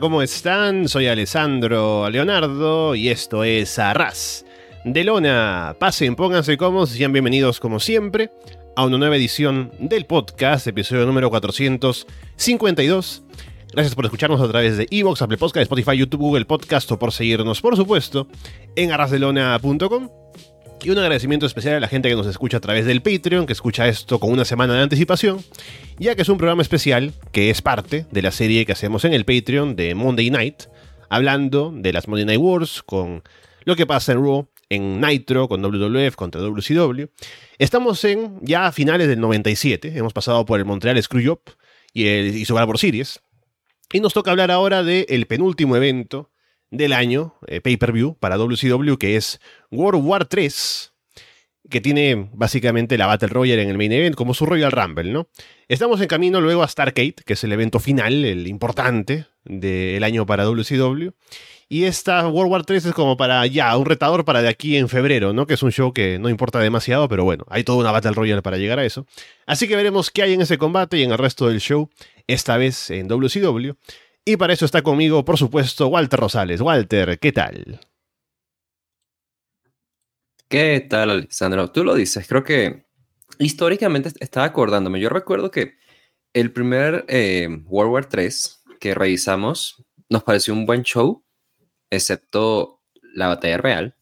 [0.00, 0.88] ¿cómo están?
[0.88, 4.44] Soy Alessandro Leonardo y esto es Arras
[4.84, 5.76] de Lona.
[5.78, 8.30] Pasen, pónganse cómodos y sean bienvenidos como siempre
[8.74, 13.22] a una nueva edición del podcast, episodio número 452.
[13.72, 17.12] Gracias por escucharnos a través de Evox, Apple Podcast, Spotify, YouTube, Google Podcast o por
[17.12, 18.26] seguirnos, por supuesto,
[18.74, 20.08] en arrasdelona.com.
[20.82, 23.52] Y un agradecimiento especial a la gente que nos escucha a través del Patreon, que
[23.52, 25.38] escucha esto con una semana de anticipación,
[25.98, 29.12] ya que es un programa especial que es parte de la serie que hacemos en
[29.12, 30.64] el Patreon de Monday Night,
[31.08, 33.22] hablando de las Monday Night Wars, con
[33.64, 37.04] lo que pasa en Raw, en Nitro, con WWF contra WCW.
[37.58, 41.40] Estamos en ya a finales del 97, hemos pasado por el Montreal Screwjob
[41.92, 43.20] y, el, y por Series,
[43.92, 46.30] y nos toca hablar ahora del penúltimo evento
[46.70, 50.93] del año, eh, pay-per-view, para WCW, que es World War 3,
[51.70, 55.28] que tiene básicamente la Battle Royale en el main event, como su Royal Rumble, ¿no?
[55.68, 60.26] Estamos en camino luego a Starcade, que es el evento final, el importante del año
[60.26, 61.10] para WCW.
[61.68, 64.88] Y esta World War 3 es como para ya, un retador para de aquí en
[64.88, 65.46] febrero, ¿no?
[65.46, 68.42] Que es un show que no importa demasiado, pero bueno, hay toda una Battle Royale
[68.42, 69.06] para llegar a eso.
[69.46, 71.88] Así que veremos qué hay en ese combate y en el resto del show,
[72.26, 73.72] esta vez en WCW.
[74.26, 76.60] Y para eso está conmigo, por supuesto, Walter Rosales.
[76.60, 77.80] Walter, ¿qué tal?
[80.48, 81.70] ¿Qué tal, Alessandro?
[81.72, 82.84] Tú lo dices, creo que
[83.38, 85.00] históricamente estaba acordándome.
[85.00, 85.74] Yo recuerdo que
[86.32, 88.30] el primer eh, World War III
[88.78, 91.24] que revisamos nos pareció un buen show,
[91.90, 92.82] excepto
[93.14, 93.96] la batalla real.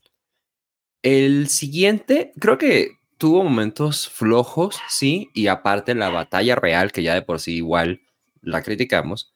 [1.02, 7.14] El siguiente, creo que tuvo momentos flojos, sí, y aparte la batalla real, que ya
[7.14, 8.00] de por sí igual
[8.40, 9.34] la criticamos.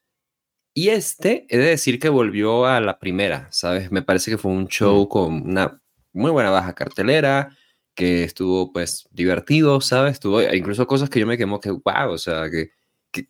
[0.74, 3.90] Y este, he de decir que volvió a la primera, ¿sabes?
[3.90, 5.80] Me parece que fue un show con una
[6.16, 7.56] muy buena baja cartelera,
[7.94, 10.14] que estuvo pues divertido, ¿sabes?
[10.14, 12.70] Estuvo incluso cosas que yo me quemo que, wow, o sea, que,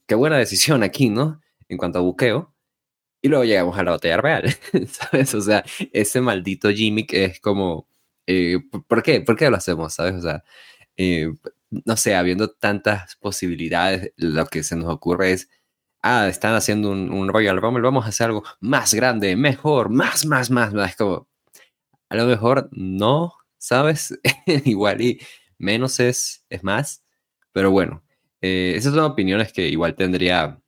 [0.06, 1.40] qué buena decisión aquí, ¿no?
[1.68, 2.54] En cuanto a buqueo.
[3.22, 4.56] Y luego llegamos a la batalla real,
[4.88, 5.34] ¿sabes?
[5.34, 7.88] O sea, ese maldito Jimmy que es como,
[8.26, 8.58] eh,
[8.88, 9.20] ¿por qué?
[9.20, 10.14] ¿Por qué lo hacemos, ¿sabes?
[10.16, 10.44] O sea,
[10.96, 11.32] eh,
[11.70, 15.48] no sé, habiendo tantas posibilidades, lo que se nos ocurre es
[16.06, 20.50] ah, están haciendo un, Royal Rumble, vamos a hacer algo más grande, mejor, más, más,
[20.50, 20.90] más, más.
[20.90, 21.28] Es como,
[22.08, 24.18] a lo mejor no, ¿sabes?
[24.64, 25.20] igual y
[25.58, 27.04] menos es, es más.
[27.52, 28.04] Pero bueno,
[28.40, 30.60] eh, esas son opiniones que igual tendría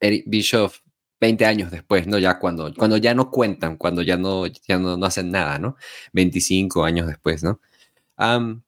[0.00, 0.80] Eric Bischoff
[1.20, 2.18] 20 años después, ¿no?
[2.18, 5.76] Ya cuando, cuando ya no cuentan, cuando ya no, ya no, hacen nada, ¿no?
[6.12, 7.60] 25 años después, ¿no?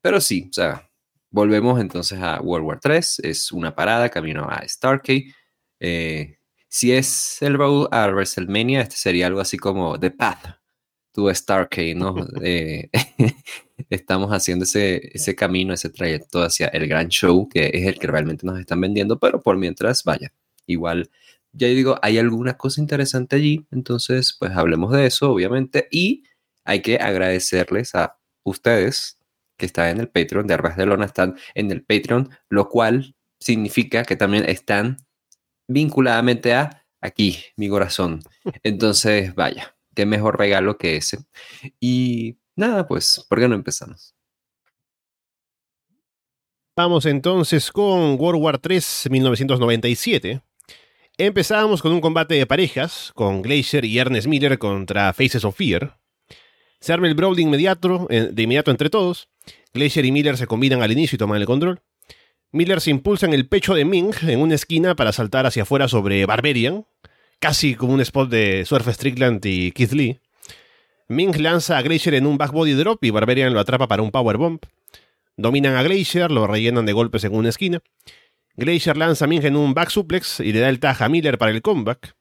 [0.02, 0.90] pero sí, o sea,
[1.30, 5.32] volvemos entonces a World War 3, es una parada camino a Starkey.
[5.80, 6.38] Eh,
[6.68, 10.57] si es el road a WrestleMania, este sería algo así como The Path
[11.18, 12.14] to Starcade, ¿no?
[12.42, 12.88] Eh,
[13.90, 18.06] estamos haciendo ese, ese camino, ese trayecto hacia el gran show, que es el que
[18.06, 20.32] realmente nos están vendiendo, pero por mientras, vaya,
[20.66, 21.10] igual,
[21.52, 26.24] ya digo, hay alguna cosa interesante allí, entonces, pues hablemos de eso, obviamente, y
[26.64, 29.18] hay que agradecerles a ustedes
[29.56, 33.16] que están en el Patreon de Arbas de Lona, están en el Patreon, lo cual
[33.40, 34.98] significa que también están
[35.66, 38.22] vinculadamente a aquí, mi corazón.
[38.62, 41.18] Entonces, vaya, qué mejor regalo que ese.
[41.80, 44.14] Y nada, pues, ¿por qué no empezamos?
[46.76, 50.40] Vamos entonces con World War III 1997.
[51.16, 55.98] Empezamos con un combate de parejas, con Glacier y Ernest Miller contra Faces of Fear.
[56.78, 59.28] Se arma el brawl de inmediato, eh, de inmediato entre todos.
[59.74, 61.82] Glacier y Miller se combinan al inicio y toman el control.
[62.52, 65.88] Miller se impulsa en el pecho de Ming en una esquina para saltar hacia afuera
[65.88, 66.86] sobre Barbarian,
[67.38, 70.20] casi como un spot de Surf Strickland y Keith Lee.
[71.08, 74.60] Ming lanza a Glacier en un backbody drop y Barbarian lo atrapa para un powerbomb.
[75.36, 77.80] Dominan a Glacier, lo rellenan de golpes en una esquina.
[78.56, 81.38] Glacier lanza a Ming en un back suplex y le da el tag a Miller
[81.38, 82.14] para el comeback.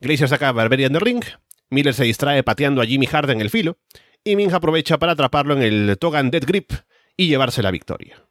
[0.00, 1.22] Glacier saca a Barbarian de ring.
[1.70, 3.78] Miller se distrae pateando a Jimmy Hart en el filo.
[4.24, 6.72] Y Ming aprovecha para atraparlo en el Togan Dead Grip
[7.16, 8.25] y llevarse la victoria.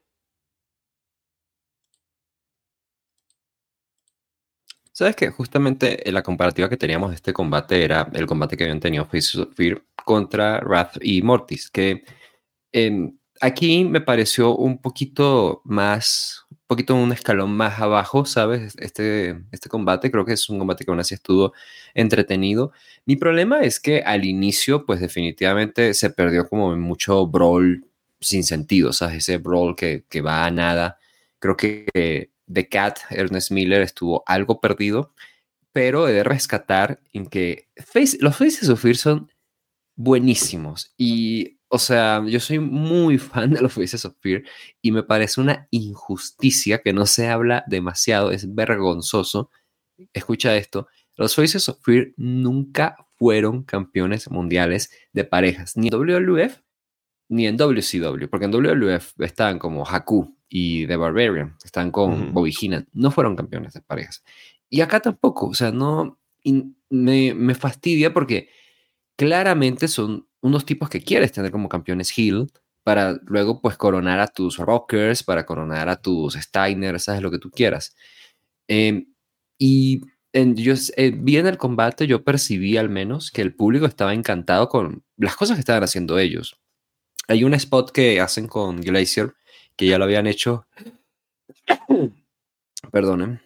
[4.95, 8.63] Sabes que justamente eh, la comparativa que teníamos de este combate era el combate que
[8.63, 12.05] habían tenido Fear contra Wrath y Mortis, que
[12.71, 18.75] em, aquí me pareció un poquito más, un poquito un escalón más abajo, ¿sabes?
[18.79, 21.51] Este, este combate creo que es un combate que aún así estuvo
[21.93, 22.71] entretenido.
[23.05, 27.85] Mi problema es que al inicio, pues definitivamente se perdió como mucho brawl
[28.21, 29.17] sin sentido, ¿sabes?
[29.17, 30.99] Ese brawl que, que va a nada.
[31.39, 35.13] Creo que The Cat, Ernest Miller, estuvo algo perdido,
[35.71, 37.69] pero he de rescatar en que
[38.19, 39.31] los Faces of Fear son
[39.95, 40.93] buenísimos.
[40.97, 44.43] Y, o sea, yo soy muy fan de los Faces of Fear
[44.81, 49.49] y me parece una injusticia que no se habla demasiado, es vergonzoso.
[50.13, 50.87] Escucha esto.
[51.15, 56.65] Los Faces of Fear nunca fueron campeones mundiales de parejas, ni en WWF
[57.27, 62.51] ni en WCW, porque en WWF estaban como Haku y The Barbarian, están con Bobby
[62.51, 64.23] Heenan, no fueron campeones de parejas.
[64.69, 66.19] Y acá tampoco, o sea, no,
[66.89, 68.49] me, me fastidia porque
[69.17, 72.51] claramente son unos tipos que quieres tener como campeones heel
[72.83, 77.39] para luego pues coronar a tus Rockers, para coronar a tus Steiners, sabes lo que
[77.39, 77.95] tú quieras.
[78.67, 79.07] Em,
[79.57, 80.01] y
[80.33, 84.13] en, yo eh, vi en el combate, yo percibí al menos que el público estaba
[84.13, 86.61] encantado con las cosas que estaban haciendo ellos.
[87.27, 89.33] Hay un spot que hacen con Glacier,
[89.75, 90.67] que ya lo habían hecho,
[92.91, 93.41] perdonen,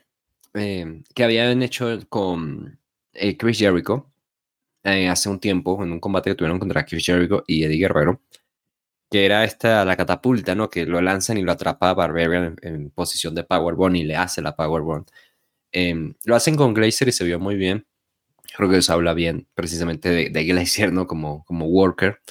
[0.54, 2.80] em, que habían hecho con
[3.14, 4.12] eh, Chris Jericho
[4.84, 8.22] eh, hace un tiempo, en un combate que tuvieron contra Chris Jericho y Eddie Guerrero,
[9.10, 10.70] que era esta, la catapulta, ¿no?
[10.70, 14.42] Que lo lanzan y lo atrapa a Barbarian en, posición de Powerbomb y le hace
[14.42, 15.06] la Powerbomb.
[15.72, 17.88] Eh, lo hacen con Glacier y se vio muy bien.
[18.56, 21.08] Creo que eso habla bien precisamente de, de Glacier, ¿no?
[21.08, 22.22] Como, como worker.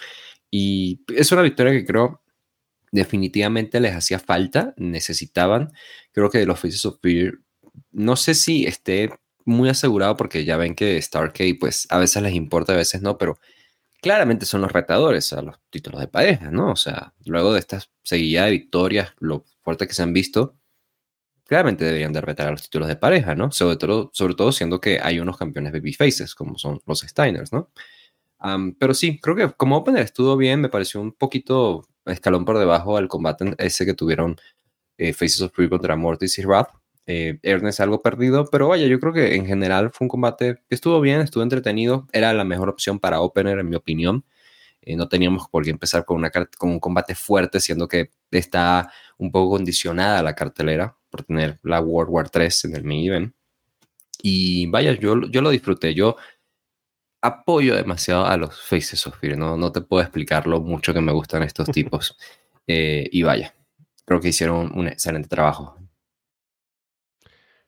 [0.50, 2.22] Y es una victoria que creo
[2.92, 5.72] definitivamente les hacía falta, necesitaban.
[6.12, 7.34] Creo que los Faces of Fear,
[7.92, 9.10] no sé si esté
[9.44, 13.16] muy asegurado porque ya ven que Starkey, pues a veces les importa, a veces no,
[13.18, 13.38] pero
[14.00, 16.72] claramente son los retadores a los títulos de pareja, ¿no?
[16.72, 20.56] O sea, luego de esta seguida de victorias, lo fuerte que se han visto,
[21.44, 23.50] claramente deberían de retar a los títulos de pareja, ¿no?
[23.50, 27.70] Sobre todo, sobre todo siendo que hay unos campeones babyfaces, como son los Steiners, ¿no?
[28.78, 32.96] pero sí, creo que como opener estuvo bien, me pareció un poquito escalón por debajo
[32.96, 34.36] al combate ese que tuvieron
[34.98, 36.70] eh, Faces of Free contra Mortis y Wrath.
[37.06, 40.74] Eh, Ernest algo perdido, pero vaya, yo creo que en general fue un combate que
[40.74, 44.24] estuvo bien, estuvo entretenido, era la mejor opción para opener en mi opinión.
[44.82, 48.92] Eh, no teníamos por qué empezar con, una, con un combate fuerte, siendo que está
[49.16, 53.34] un poco condicionada la cartelera por tener la World War 3 en el main event.
[54.22, 55.94] Y vaya, yo, yo lo disfruté.
[55.94, 56.16] Yo
[57.20, 59.36] apoyo demasiado a los Faces of Fear.
[59.36, 62.16] No, no te puedo explicar lo mucho que me gustan estos tipos.
[62.70, 63.54] Eh, y vaya,
[64.04, 65.78] creo que hicieron un excelente trabajo.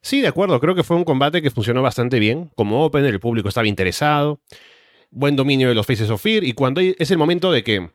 [0.01, 0.59] Sí, de acuerdo.
[0.59, 2.51] Creo que fue un combate que funcionó bastante bien.
[2.55, 4.41] Como Open, el público estaba interesado.
[5.09, 6.43] Buen dominio de los Faces of Fear.
[6.43, 7.89] Y cuando es el momento de que,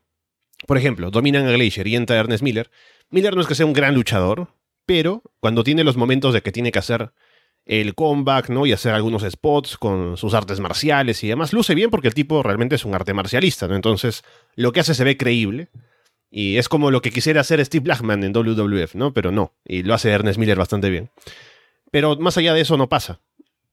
[0.67, 2.71] por ejemplo, dominan a Glacier y entra Ernest Miller,
[3.11, 4.49] Miller no es que sea un gran luchador,
[4.85, 7.13] pero cuando tiene los momentos de que tiene que hacer
[7.67, 8.65] el comeback, ¿no?
[8.65, 11.53] Y hacer algunos spots con sus artes marciales y demás.
[11.53, 13.75] Luce bien porque el tipo realmente es un arte marcialista, ¿no?
[13.75, 14.23] Entonces,
[14.55, 15.69] lo que hace se ve creíble.
[16.31, 19.13] Y es como lo que quisiera hacer Steve Blackman en WWF, ¿no?
[19.13, 19.53] Pero no.
[19.65, 21.11] Y lo hace Ernest Miller bastante bien.
[21.91, 23.21] Pero más allá de eso no pasa.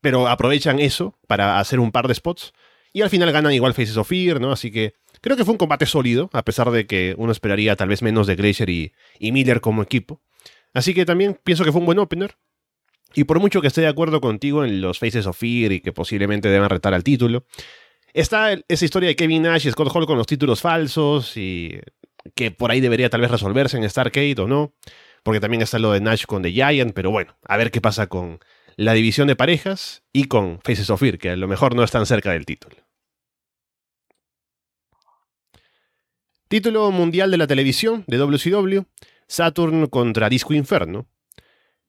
[0.02, 2.54] Pero aprovechan eso para hacer un par de spots.
[2.94, 4.52] Y al final ganan igual Faces of Fear, ¿no?
[4.52, 7.90] Así que creo que fue un combate sólido, a pesar de que uno esperaría tal
[7.90, 10.22] vez menos de Glacier y, y Miller como equipo.
[10.74, 12.38] Así que también pienso que fue un buen opener.
[13.16, 15.94] Y por mucho que esté de acuerdo contigo en los Faces of Fear y que
[15.94, 17.46] posiblemente deban retar al título,
[18.14, 21.80] está esa historia de Kevin Nash y Scott Hall con los títulos falsos y
[22.36, 24.74] que por ahí debería tal vez resolverse en Starcade o no,
[25.24, 28.08] porque también está lo de Nash con The Giant, pero bueno, a ver qué pasa
[28.08, 28.40] con
[28.76, 32.06] la división de parejas y con Faces of Fear, que a lo mejor no están
[32.06, 32.78] cerca del título.
[36.48, 38.84] Título mundial de la televisión de WCW,
[39.28, 41.08] Saturn contra Disco Inferno.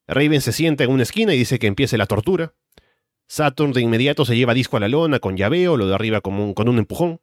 [0.07, 2.55] Raven se sienta en una esquina y dice que empiece la tortura.
[3.27, 6.35] Saturn de inmediato se lleva Disco a la lona con llaveo, lo de arriba con
[6.35, 7.21] un, con un empujón.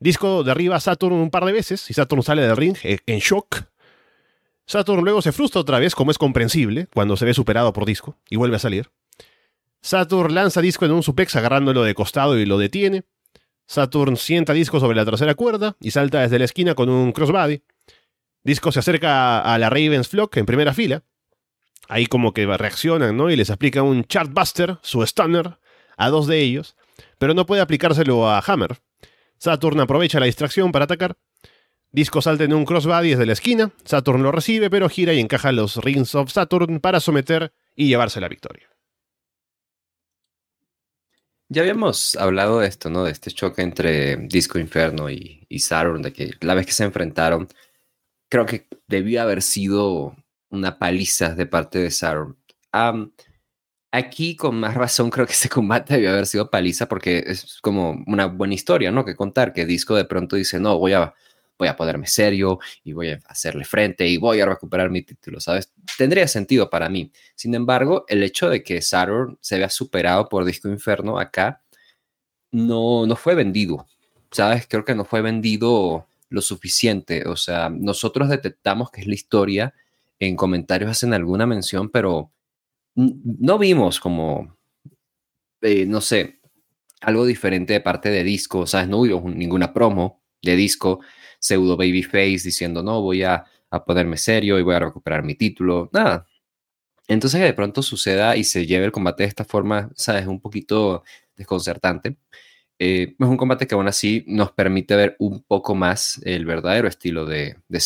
[0.00, 3.18] Disco derriba a Saturn un par de veces y Saturn sale del ring eh, en
[3.18, 3.64] shock.
[4.66, 8.18] Saturn luego se frustra otra vez, como es comprensible, cuando se ve superado por Disco,
[8.28, 8.90] y vuelve a salir.
[9.80, 13.04] Saturn lanza Disco en un suplex agarrándolo de costado y lo detiene.
[13.66, 17.62] Saturn sienta Disco sobre la tercera cuerda y salta desde la esquina con un crossbody.
[18.44, 21.02] Disco se acerca a la Ravens Flock en primera fila
[21.88, 23.30] ahí como que reaccionan, ¿no?
[23.30, 25.58] Y les aplica un Chartbuster, su stunner,
[25.96, 26.76] a dos de ellos,
[27.18, 28.78] pero no puede aplicárselo a Hammer.
[29.38, 31.16] Saturn aprovecha la distracción para atacar.
[31.90, 35.52] Disco salta en un crossbody desde la esquina, Saturn lo recibe, pero gira y encaja
[35.52, 38.68] los Rings of Saturn para someter y llevarse la victoria.
[41.50, 43.04] Ya habíamos hablado de esto, ¿no?
[43.04, 46.84] De este choque entre Disco Inferno y, y Saturn, de que la vez que se
[46.84, 47.48] enfrentaron,
[48.28, 50.14] creo que debió haber sido
[50.50, 52.36] una paliza de parte de Sauron.
[53.92, 58.02] aquí, con más razón, creo que ese combate debió haber sido paliza porque es como
[58.06, 59.04] una buena historia, ¿no?
[59.04, 61.14] Que contar, que Disco de pronto dice, no, voy a,
[61.58, 65.40] voy a ponerme serio y voy a hacerle frente y voy a recuperar mi título,
[65.40, 65.72] ¿sabes?
[65.96, 67.12] Tendría sentido para mí.
[67.34, 71.62] Sin embargo, el hecho de que Sauron se vea superado por Disco Inferno acá
[72.50, 73.86] no, no fue vendido,
[74.30, 74.66] ¿sabes?
[74.68, 77.26] Creo que no fue vendido lo suficiente.
[77.28, 79.74] O sea, nosotros detectamos que es la historia
[80.20, 82.32] en comentarios hacen alguna mención, pero
[82.94, 84.58] no vimos como
[85.62, 86.40] eh, no sé,
[87.00, 88.88] algo diferente de parte de disco, ¿sabes?
[88.88, 91.00] No hubo ninguna promo de disco,
[91.40, 95.90] pseudo babyface diciendo, no, voy a, a ponerme serio y voy a recuperar mi título,
[95.92, 96.26] nada.
[97.08, 100.26] Entonces que de pronto suceda y se lleve el combate de esta forma, ¿sabes?
[100.26, 101.04] Un poquito
[101.36, 102.18] desconcertante.
[102.78, 106.88] Eh, es un combate que aún así nos permite ver un poco más el verdadero
[106.88, 107.80] estilo de, de.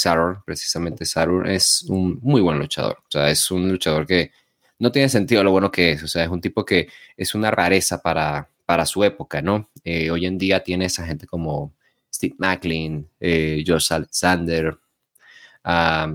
[0.44, 2.98] Precisamente Saturn es un muy buen luchador.
[3.00, 4.32] O sea, es un luchador que
[4.78, 6.02] no tiene sentido lo bueno que es.
[6.02, 9.70] O sea, es un tipo que es una rareza para, para su época, ¿no?
[9.84, 11.74] Eh, hoy en día tiene esa gente como
[12.12, 13.90] Steve Macklin, eh, Josh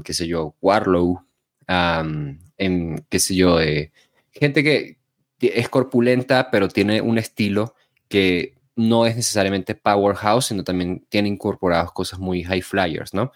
[0.03, 1.21] qué sé yo, Warlow,
[1.67, 3.91] en, qué sé yo, eh,
[4.31, 4.97] gente que
[5.39, 7.75] es corpulenta, pero tiene un estilo
[8.07, 13.31] que no es necesariamente powerhouse, sino también tiene incorporados cosas muy high flyers, ¿no?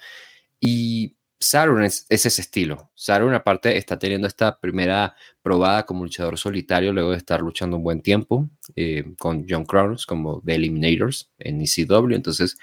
[0.60, 2.92] Y Saturn es, ese estilo.
[2.94, 7.84] Saturn aparte está teniendo esta primera probada como luchador solitario luego de estar luchando un
[7.84, 12.14] buen tiempo eh, con John Cronos como The Eliminators en ECW.
[12.14, 12.58] Entonces,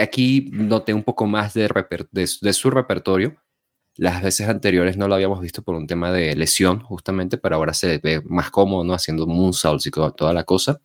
[0.00, 1.68] aquí noté un poco más de,
[2.10, 3.36] de, su repertorio.
[3.96, 7.74] Las veces anteriores no lo habíamos visto por un tema de lesión, justamente, pero ahora
[7.74, 8.94] se ve más cómodo, ¿no?
[8.94, 10.80] Haciendo moonsaults y toda la cosa.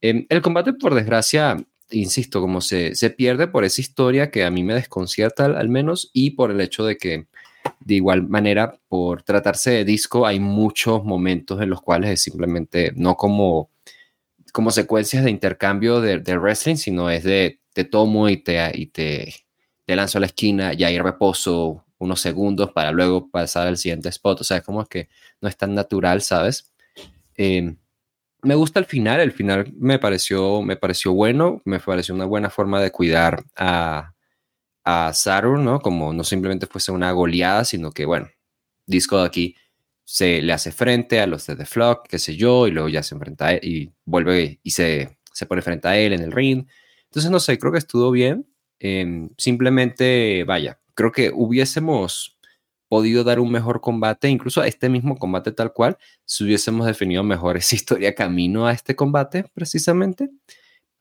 [0.00, 1.56] Em, el combate, por desgracia,
[1.90, 6.10] insisto, como se, se pierde por esa historia que a mí me desconcierta al, menos
[6.12, 7.26] y por el hecho de que
[7.80, 12.92] de igual manera, por tratarse de disco, hay muchos momentos en los cuales es simplemente
[12.94, 13.70] no como,
[14.52, 18.86] como secuencias de intercambio de, de wrestling, sino es de te tomo y te, y
[18.86, 19.34] te,
[19.84, 24.08] te lanzo a la esquina y ahí reposo unos segundos para luego pasar al siguiente
[24.08, 24.40] spot.
[24.40, 25.08] O sea, es como que
[25.40, 26.72] no es tan natural, ¿sabes?
[27.36, 27.74] Eh,
[28.42, 32.50] me gusta el final, el final me pareció, me pareció bueno, me pareció una buena
[32.50, 34.14] forma de cuidar a,
[34.84, 35.80] a Saturn, ¿no?
[35.80, 38.28] Como no simplemente fuese una goleada, sino que, bueno,
[38.86, 39.56] Disco de aquí
[40.04, 43.02] se le hace frente a los de The Flock, qué sé yo, y luego ya
[43.02, 46.32] se enfrenta a él, y vuelve y se, se pone frente a él en el
[46.32, 46.66] ring.
[47.04, 48.46] Entonces, no sé, creo que estuvo bien.
[48.78, 52.37] Em, simplemente, vaya, creo que hubiésemos
[52.88, 57.22] podido dar un mejor combate, incluso a este mismo combate tal cual, si hubiésemos definido
[57.22, 60.30] mejor esa historia camino a este combate, precisamente.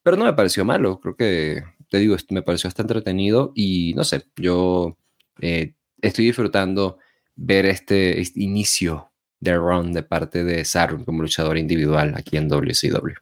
[0.03, 4.03] Pero no me pareció malo, creo que, te digo, me pareció hasta entretenido y no
[4.03, 4.97] sé, yo
[5.41, 6.97] eh, estoy disfrutando
[7.35, 13.13] ver este, inicio de run de parte de Saturn como luchador individual aquí en WCW.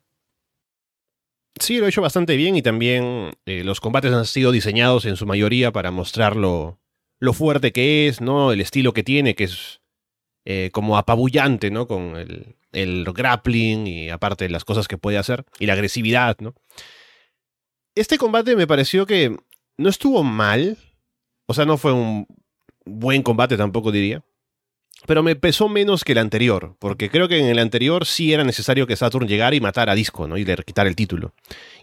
[1.59, 5.15] Sí, lo he hecho bastante bien y también eh, los combates han sido diseñados en
[5.15, 6.79] su mayoría para mostrarlo
[7.19, 8.51] lo fuerte que es, ¿no?
[8.51, 9.81] El estilo que tiene, que es
[10.45, 11.87] eh, como apabullante, ¿no?
[11.87, 16.53] Con el, el, grappling y aparte las cosas que puede hacer y la agresividad, ¿no?
[17.95, 19.35] Este combate me pareció que
[19.77, 20.77] no estuvo mal,
[21.47, 22.27] o sea, no fue un
[22.85, 24.23] buen combate tampoco diría,
[25.05, 28.43] pero me pesó menos que el anterior, porque creo que en el anterior sí era
[28.43, 30.37] necesario que Saturn llegara y matara a Disco, ¿no?
[30.37, 31.33] Y le quitar el título.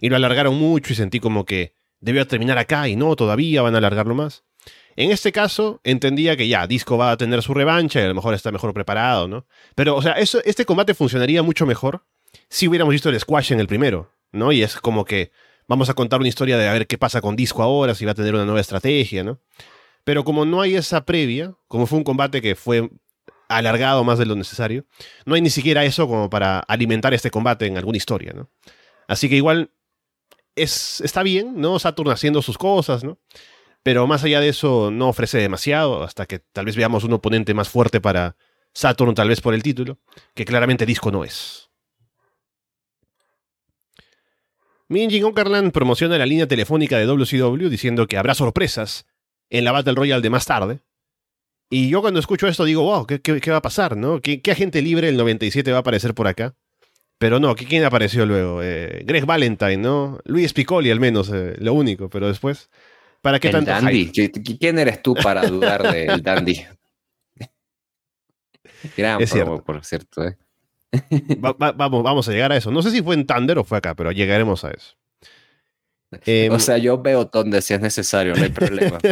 [0.01, 3.75] Y lo alargaron mucho y sentí como que debió terminar acá y no, todavía van
[3.75, 4.43] a alargarlo más.
[4.95, 8.15] En este caso, entendía que ya, Disco va a tener su revancha y a lo
[8.15, 9.45] mejor está mejor preparado, ¿no?
[9.75, 12.05] Pero, o sea, este combate funcionaría mucho mejor
[12.49, 14.51] si hubiéramos visto el squash en el primero, ¿no?
[14.51, 15.31] Y es como que
[15.67, 18.11] vamos a contar una historia de a ver qué pasa con Disco ahora, si va
[18.11, 19.39] a tener una nueva estrategia, ¿no?
[20.03, 22.89] Pero como no hay esa previa, como fue un combate que fue
[23.47, 24.85] alargado más de lo necesario,
[25.25, 28.49] no hay ni siquiera eso como para alimentar este combate en alguna historia, ¿no?
[29.07, 29.71] Así que igual
[30.55, 31.79] es, está bien, ¿no?
[31.79, 33.17] Saturn haciendo sus cosas, ¿no?
[33.83, 37.53] Pero más allá de eso, no ofrece demasiado, hasta que tal vez veamos un oponente
[37.53, 38.37] más fuerte para
[38.73, 39.99] Saturn, tal vez por el título,
[40.33, 41.69] que claramente Disco no es.
[44.87, 49.05] Minji Okerland promociona la línea telefónica de WCW diciendo que habrá sorpresas
[49.49, 50.79] en la Battle Royale de más tarde.
[51.69, 53.97] Y yo cuando escucho esto digo, wow, ¿qué, va a pasar?
[53.97, 54.21] ¿no?
[54.21, 56.55] ¿Qué, agente libre el 97 va a aparecer por acá?
[57.17, 58.61] Pero no, ¿quién apareció luego?
[58.61, 60.19] Eh, Greg Valentine, ¿no?
[60.25, 62.69] Luis Piccoli al menos, eh, lo único, pero después...
[63.23, 64.11] ¿Para qué el dandy.
[64.59, 66.61] ¿Quién eres tú para dudar del dandy?
[68.97, 69.63] Gran es cierto.
[69.63, 70.25] por cierto.
[70.25, 70.37] ¿eh?
[71.37, 72.69] vamos, vamos a llegar a eso.
[72.69, 74.97] No sé si fue en Thunder o fue acá, pero llegaremos a eso.
[76.11, 78.99] o em, sea, yo veo donde si es necesario, no hay problema.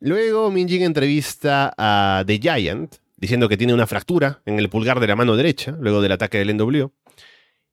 [0.00, 5.06] Luego Minjin entrevista a The Giant, diciendo que tiene una fractura en el pulgar de
[5.06, 6.92] la mano derecha, luego del ataque del NWO.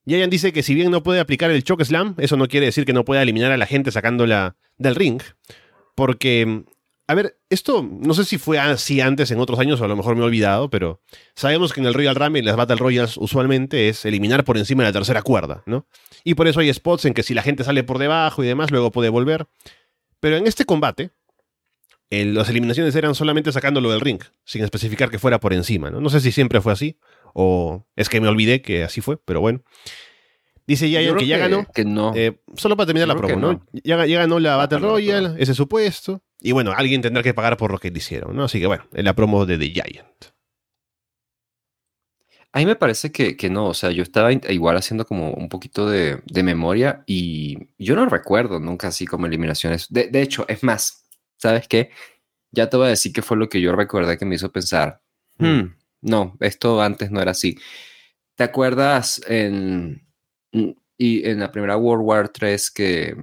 [0.06, 2.84] Giant dice que si bien no puede aplicar el choke slam, eso no quiere decir
[2.84, 5.20] que no pueda eliminar a la gente sacándola del ring.
[5.94, 6.64] Porque,
[7.06, 9.96] a ver, esto no sé si fue así antes en otros años o a lo
[9.96, 11.00] mejor me he olvidado, pero
[11.34, 14.82] sabemos que en el Royal Rumble y las Battle Royals usualmente es eliminar por encima
[14.82, 15.86] de la tercera cuerda, ¿no?
[16.24, 18.70] Y por eso hay spots en que si la gente sale por debajo y demás,
[18.70, 19.46] luego puede volver.
[20.20, 21.10] Pero en este combate,
[22.10, 26.00] las eliminaciones eran solamente sacándolo del ring, sin especificar que fuera por encima, ¿no?
[26.00, 26.98] No sé si siempre fue así
[27.34, 29.62] O es que me olvidé que así fue, pero bueno.
[30.66, 31.66] Dice Giant que ya ganó.
[31.74, 32.12] Que no.
[32.14, 33.66] Eh, solo para terminar la promo, ¿no?
[33.72, 36.22] Ya, ya, ganó la Battle Royale, ese supuesto.
[36.40, 38.44] Y bueno, alguien tendrá que pagar por lo que le hicieron, ¿no?
[38.44, 40.30] Así que bueno, en la promo de The Giant.
[42.52, 45.48] A mí me parece que, que, no, o sea, yo estaba igual haciendo como un
[45.48, 49.86] poquito de, de, memoria y yo no recuerdo nunca así como eliminaciones.
[49.88, 51.04] De, de, hecho, es más,
[51.36, 51.90] ¿sabes qué?
[52.50, 55.00] Ya te voy a decir qué fue lo que yo recordé que me hizo pensar,
[55.38, 55.46] mm.
[55.46, 57.58] hmm, no, esto antes no era así.
[58.34, 60.06] ¿Te acuerdas en,
[60.96, 63.16] y en la primera World War III que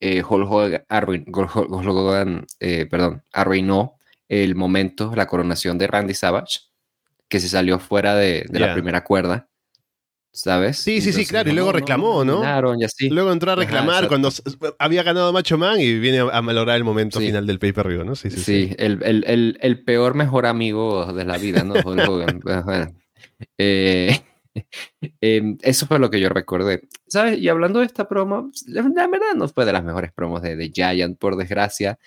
[0.00, 3.98] eh, Hulk Hogan, eh, perdón, arruinó
[4.28, 6.60] el momento, la coronación de Randy Savage?
[7.28, 9.48] que se salió fuera de, la primera cuerda.
[10.36, 10.76] ¿Sabes?
[10.76, 11.48] Sí, sí, sí, claro.
[11.48, 12.42] Y luego reclamó, ¿no?
[12.78, 13.08] Y así.
[13.08, 14.30] Luego entró a reclamar cuando
[14.78, 18.14] había ganado Macho Man y viene a, malograr el momento final del pay-per-view, ¿no?
[18.14, 18.74] Sí, sí, sí.
[18.78, 21.74] El, el, el, peor mejor amigo de la vida, ¿no?
[23.58, 24.20] eh,
[25.22, 26.82] em, eso fue lo que yo recordé.
[27.06, 27.38] ¿Sabes?
[27.38, 30.70] Y hablando de esta promo, la verdad no fue de las mejores promos de, de
[30.70, 31.98] Giant, por desgracia.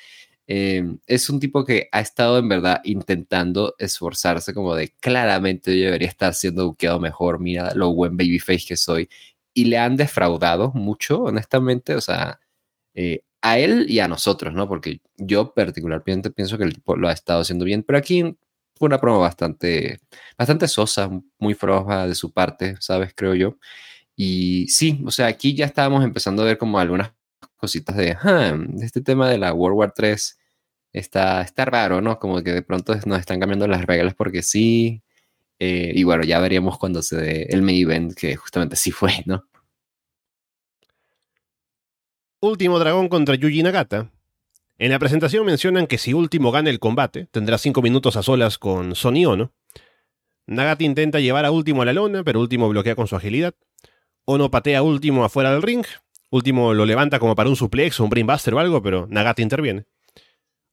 [0.51, 6.07] Em, es un tipo que ha estado en verdad intentando esforzarse como de claramente debería
[6.07, 9.09] estar siendo buqueado mejor, mira lo buen babyface que soy.
[9.53, 12.39] Y le han defraudado mucho, honestamente, o sea,
[12.95, 14.67] eh, a él y a nosotros, ¿no?
[14.67, 18.23] Porque yo particularmente pienso que el tipo lo ha estado haciendo bien, pero aquí
[18.75, 19.99] fue una promo bastante,
[20.37, 23.13] bastante sosa, muy floja de su parte, ¿sabes?
[23.15, 23.57] Creo yo.
[24.15, 27.13] Y sí, o sea, aquí ya estábamos empezando a ver como algunas
[27.57, 28.17] cositas de,
[28.69, 30.38] de este tema de la World War 3
[30.93, 32.19] está, está raro, ¿no?
[32.19, 35.01] Como que de pronto nos están cambiando las reglas porque sí.
[35.59, 39.23] Eh, y bueno, ya veríamos cuando se dé el main event, que justamente sí fue,
[39.25, 39.45] ¿no?
[42.41, 44.09] Último dragón contra Yuji Nagata.
[44.77, 48.57] En la presentación mencionan que si Último gana el combate, tendrá 5 minutos a solas
[48.57, 49.51] con Sony Ono.
[50.47, 53.53] Nagata intenta llevar a Último a la lona, pero Último bloquea con su agilidad.
[54.23, 55.85] Ono patea a Último afuera del ring.
[56.29, 59.85] Último lo levanta como para un suplex o un brainbuster o algo, pero Nagata interviene.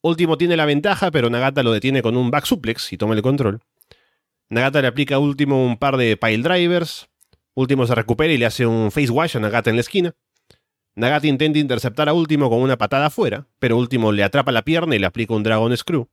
[0.07, 3.23] Último tiene la ventaja, pero Nagata lo detiene con un back suplex y toma el
[3.23, 3.61] control.
[4.49, 7.09] Nagata le aplica a Último un par de pile drivers.
[7.55, 10.15] Último se recupera y le hace un face wash a Nagata en la esquina.
[10.95, 14.95] Nagata intenta interceptar a Último con una patada afuera, pero Último le atrapa la pierna
[14.95, 16.09] y le aplica un Dragon Screw.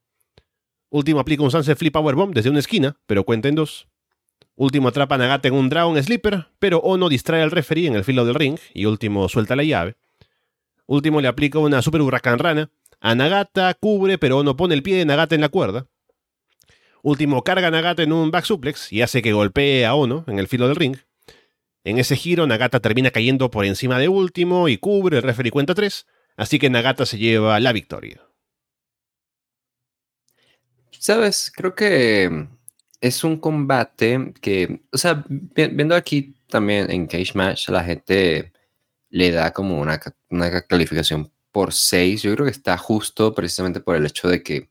[0.90, 3.88] Último aplica un Sunset Flip Powerbomb desde una esquina, pero cuenta en dos.
[4.56, 8.04] Último atrapa a Nagata en un Dragon Slipper, pero Ono distrae al referee en el
[8.04, 9.98] filo del ring y Último suelta la llave.
[10.88, 12.72] Último le aplica una Super Huracán Rana,
[13.04, 15.88] a Nagata, cubre, pero no pone el pie de Nagata en la cuerda.
[17.02, 20.40] Último carga a Nagata en un back suplex y hace que golpee a Ono en
[20.40, 20.96] el filo del ring.
[21.84, 25.76] En ese giro, Nagata termina cayendo por encima de Último y cubre, el referee cuenta
[25.76, 28.22] 3, así que Nagata se lleva la victoria.
[30.98, 32.48] Sabes, creo que
[33.02, 38.54] es un combate que, o sea, viendo aquí también en Cage Match, la gente
[39.10, 43.96] le da como una, una calificación por 6, yo creo que está justo precisamente por
[43.96, 44.70] el hecho de que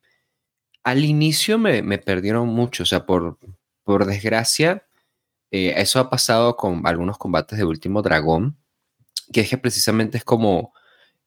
[0.84, 3.38] al inicio me, perdieron mucho, o sea, por,
[3.84, 4.86] por desgracia,
[5.52, 8.58] eh, eso ha pasado con algunos combates de Último Dragón,
[9.32, 10.74] que es que precisamente es como,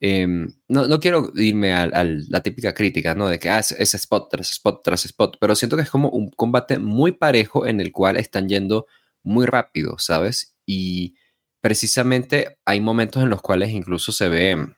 [0.01, 3.29] em, no, no, quiero irme a, la típica crítica, ¿no?
[3.29, 6.31] De que ah, es spot tras spot tras spot, pero siento que es como un
[6.31, 8.87] combate muy parejo en el cual están yendo
[9.23, 10.55] muy rápido, ¿sabes?
[10.65, 11.15] Y
[11.61, 14.75] precisamente hay momentos en los cuales incluso se ve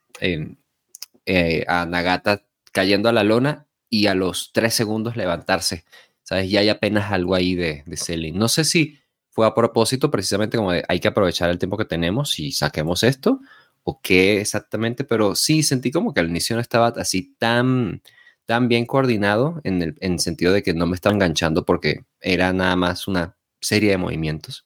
[1.27, 5.83] eh, a Nagata cayendo a la lona y a los tres segundos levantarse.
[6.23, 6.47] ¿Sabes?
[6.51, 8.31] Y hay apenas algo ahí de, de.
[8.33, 11.85] No sé si fue a propósito, precisamente como de hay que aprovechar el tiempo que
[11.85, 13.39] tenemos y saquemos esto,
[13.83, 18.01] o qué exactamente, pero sí sentí como que al inicio no estaba así tan,
[18.45, 22.51] tan bien coordinado en el en sentido de que no me estaba enganchando porque era
[22.51, 24.65] nada más una serie de movimientos.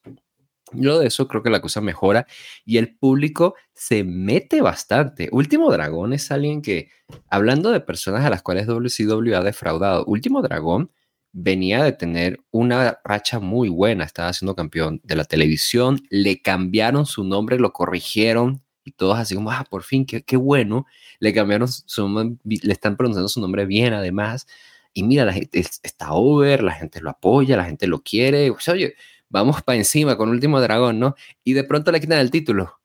[0.74, 2.26] Yo de eso creo que la cosa mejora
[2.66, 5.30] y el público se mete bastante.
[5.32, 6.90] Último Dragón es alguien que,
[7.30, 10.92] hablando de personas a las cuales WCW ha defraudado, Último Dragón
[11.34, 17.06] venía de tener una racha muy buena, estaba siendo campeón de la televisión, le cambiaron
[17.06, 20.86] su nombre, lo corrigieron y todos así como, ah, por fin, qué, qué bueno,
[21.20, 24.48] le cambiaron su nombre, le están pronunciando su nombre bien además.
[24.94, 28.52] Y mira, la gente está over, la gente lo apoya, la gente lo quiere.
[28.52, 28.96] oye,
[29.32, 31.16] vamos para encima con Último Dragón, ¿no?
[31.44, 32.80] Y de pronto le quitan el título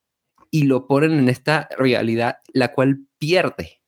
[0.49, 3.81] y lo ponen en esta realidad, la cual pierde.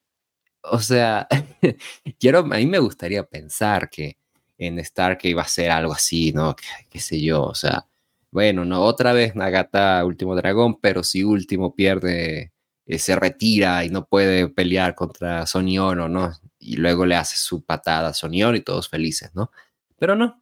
[0.61, 1.27] O sea,
[2.19, 4.17] quiero, a mí me gustaría pensar que
[4.57, 6.55] en Stark iba a ser algo así, ¿no?
[6.89, 7.87] Qué, sé yo, o sea,
[8.29, 12.51] bueno, no, otra vez Nagata Último Dragón, pero si Último pierde,
[12.85, 16.33] eh, se retira y no puede pelear contra Sonion, ¿no?
[16.59, 19.51] Y luego le hace su patada a Sonion y todos felices, ¿no?
[19.97, 20.41] Pero no,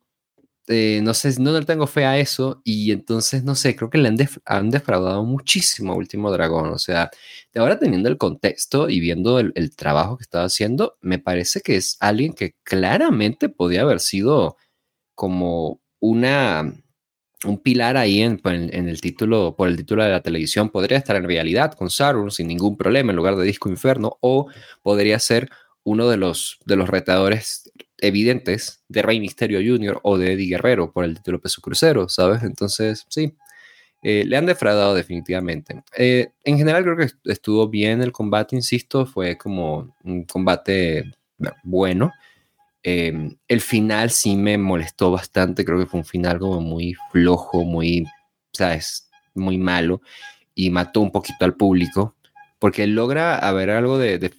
[0.68, 3.98] eh, no sé, no le tengo fe a eso y entonces, no sé, creo que
[3.98, 4.10] le
[4.46, 6.70] han, defraudado muchísimo a Último Dragón.
[6.72, 7.10] O sea,
[7.54, 11.78] de ahora teniendo el contexto y viendo el, trabajo que estaba haciendo, me parece que
[11.78, 14.58] es alguien que claramente podía haber sido
[15.16, 16.74] como una
[17.46, 21.16] un pilar ahí en, en, el título, por el título de la televisión, podría estar
[21.16, 24.48] en realidad con Sauron sin ningún problema en lugar de Disco Inferno, o
[24.82, 25.50] podría ser
[25.84, 30.00] uno de los, de los retadores evidentes de Rey Misterio Jr.
[30.04, 32.44] o de Eddie Guerrero por el título Peso Crucero, ¿sabes?
[32.44, 33.34] Entonces, sí,
[34.04, 35.84] eh, le han defraudado definitivamente.
[35.98, 41.12] Eh, en general creo que estuvo bien el combate, insisto, fue como un combate
[41.64, 42.12] bueno.
[42.84, 47.64] Eh, el final sí me molestó bastante, creo que fue un final como muy flojo,
[47.64, 48.06] muy,
[48.54, 49.10] ¿sabes?
[49.34, 50.02] Muy malo
[50.56, 52.16] y mató un poquito al público
[52.60, 54.32] porque logra haber algo de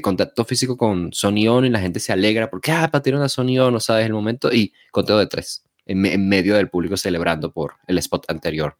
[0.00, 3.80] contacto físico con Sony y la gente se alegra porque, ah, patieron a Sony no
[3.80, 8.30] sabes el momento, y conteo de tres, en, medio del público celebrando por el spot
[8.30, 8.78] anterior,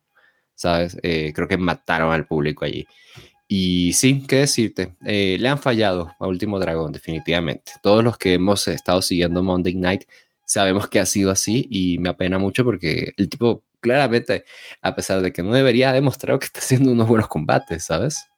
[0.55, 0.97] ¿sabes?
[1.03, 2.87] Eh, creo que mataron al público allí.
[3.49, 7.73] Y sí, qué decirte, eh, le han fallado a Último Dragón, definitivamente.
[7.83, 10.05] Todos los que hemos estado siguiendo Monday Night
[10.47, 14.45] sabemos que ha sido así y me apena mucho porque el tipo claramente,
[14.83, 18.29] a pesar de que no debería, ha demostrado que está haciendo unos buenos combates, ¿sabes?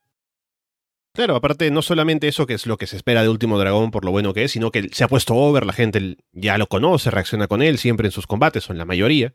[1.15, 4.05] Claro, aparte no solamente eso que es lo que se espera de Último Dragón por
[4.05, 7.11] lo bueno que es, sino que se ha puesto over, la gente ya lo conoce,
[7.11, 9.35] reacciona con él siempre en sus combates, o en la mayoría.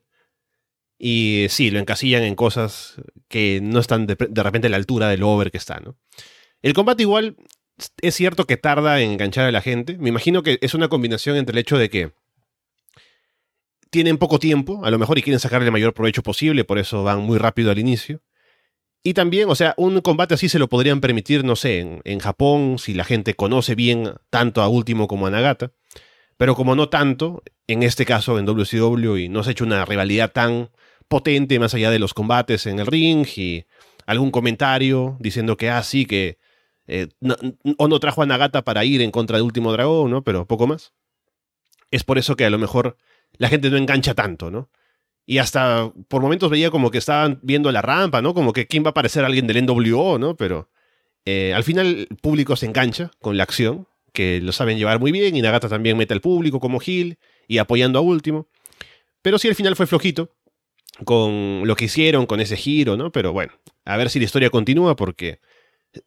[0.98, 2.96] Y sí, lo encasillan en cosas
[3.28, 5.96] que no están de, repente a la altura del over que está, ¿no?
[6.63, 7.38] El combate igual
[8.02, 10.00] es cierto que tarda en enganchar a la gente.
[10.00, 12.12] Me imagino que es una combinación entre el hecho de que
[13.92, 17.04] tienen poco tiempo, a lo mejor, y quieren sacarle el mayor provecho posible, por eso
[17.04, 18.22] van muy rápido al inicio.
[19.04, 22.78] Y también, o sea, un combate así se lo podrían permitir, no sé, en, Japón,
[22.78, 25.72] si la gente conoce bien tanto a Último como a Nagata.
[26.36, 29.86] Pero como no tanto, en este caso en WCW, y no se ha hecho una
[29.86, 30.70] rivalidad tan
[31.08, 33.66] potente más allá de los combates en el ring y
[34.06, 36.38] algún comentario diciendo que, ah, sí, que
[36.88, 37.10] eh,
[37.78, 40.24] o no trajo a Nagata para ir en contra de Último Dragón, ¿no?
[40.24, 40.94] Pero poco más.
[41.92, 42.98] Es por eso que a lo mejor
[43.38, 44.70] la gente no engancha tanto, ¿no?
[45.30, 48.34] Y hasta por momentos veía como que estaban viendo la rampa, ¿no?
[48.34, 50.38] Como que quién va a aparecer alguien del NWO, ¿no?
[50.38, 50.70] Pero
[51.26, 55.12] eh, al final el público se engancha con la acción, que lo saben llevar muy
[55.12, 58.48] bien, y Nagata también mete al público como Gil y apoyando a Último.
[59.22, 60.32] Pero sí, al final fue flojito
[61.04, 63.12] con lo que hicieron, con ese giro, ¿no?
[63.12, 63.52] Pero bueno,
[63.84, 65.42] a ver si la historia continúa, porque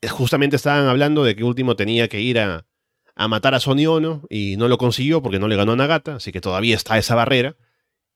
[0.08, 2.66] justamente estaban hablando de que Último tenía que ir a,
[3.14, 6.32] a matar a Soniono y no lo consiguió porque no le ganó a Nagata, así
[6.32, 7.56] que todavía está esa barrera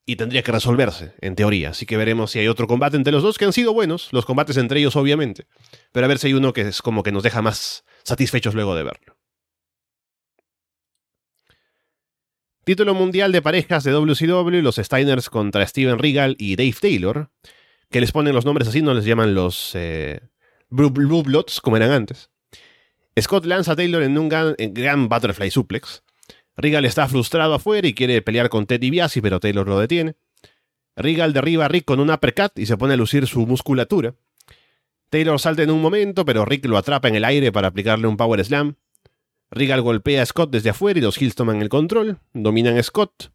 [0.06, 1.70] y tendría que resolverse, en teoría.
[1.70, 4.26] Así que veremos si hay otro combate entre los dos, que han sido buenos, los
[4.26, 5.46] combates entre ellos obviamente,
[5.92, 8.74] pero a ver si hay uno que es como que nos deja más satisfechos luego
[8.74, 9.16] de verlo.
[12.64, 17.30] Título mundial de parejas de WCW, los Steiners contra Steven Regal y Dave Taylor,
[17.90, 20.20] que les ponen los nombres así, no les llaman los eh,
[20.70, 22.30] Blue, Bloods como eran antes.
[23.20, 26.02] Scott lanza a Taylor en un gran Butterfly Suplex.
[26.56, 30.14] Regal está frustrado afuera y quiere pelear con Ted DiBiase, pero Taylor lo detiene.
[30.96, 34.14] Regal derriba a Rick con un uppercut y se pone a lucir su musculatura.
[35.10, 38.16] Taylor salta en un momento, pero Rick lo atrapa en el aire para aplicarle un
[38.16, 38.76] power slam.
[39.50, 43.30] Regal golpea a Scott desde afuera y los Hills toman el control, dominan a Scott.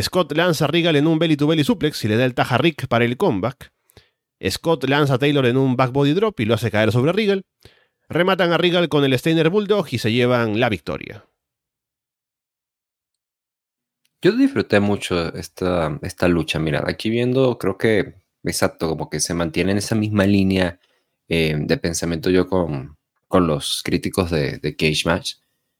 [0.00, 2.56] Scott lanza a Regal en un belly to belly suplex y le da el taja
[2.56, 3.72] a Rick para el comeback.
[4.50, 7.44] Scott lanza a Taylor en un back body drop y lo hace caer sobre Regal.
[8.08, 11.24] Rematan a Regal con el Steiner Bulldog y se llevan la victoria.
[14.24, 16.58] Yo disfruté mucho esta, esta lucha.
[16.58, 20.80] Mira, aquí viendo, creo que, exacto, como que se mantiene en esa misma línea
[21.28, 22.96] eh, de pensamiento yo con,
[23.28, 25.34] con los críticos de, Cage Match.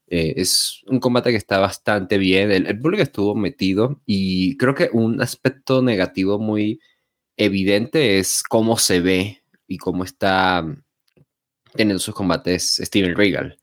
[0.09, 2.50] Eh, es un combate que está bastante bien.
[2.50, 6.80] El, el, público estuvo metido y creo que un aspecto negativo muy
[7.38, 10.66] evidente es cómo se ve y cómo está
[11.72, 13.59] teniendo sus combates Steven Regal.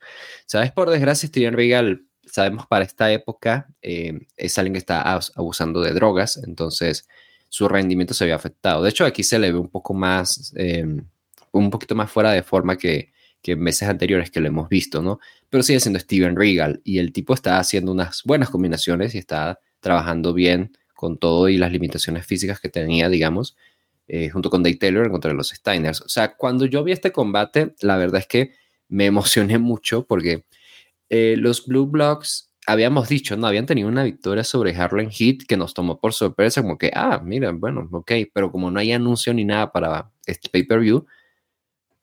[0.47, 5.01] Sabes, por desgracia, Steven Regal sabemos para esta época eh, es alguien que está
[5.35, 7.07] abusando de drogas, entonces
[7.49, 8.83] su rendimiento se había afectado.
[8.83, 11.05] De hecho, aquí se le ve un poco más, em,
[11.51, 15.19] un poquito más fuera de forma que, que meses anteriores que lo hemos visto, ¿no?
[15.49, 19.59] Pero sigue siendo Steven Regal y el tipo está haciendo unas buenas combinaciones y está
[19.79, 23.57] trabajando bien con todo y las limitaciones físicas que tenía, digamos,
[24.07, 26.01] eh, junto con Dave Taylor en contra de los Steiners.
[26.01, 28.53] O sea, cuando yo vi este combate, la verdad es que
[28.87, 30.45] me emocioné mucho porque
[31.11, 35.57] eh, los Blue Blocks, habíamos dicho, no, habían tenido una victoria sobre Harlem Heat que
[35.57, 39.33] nos tomó por sorpresa, como que, ah, mira, bueno, ok, pero como no hay anuncio
[39.33, 41.05] ni nada para este pay-per-view,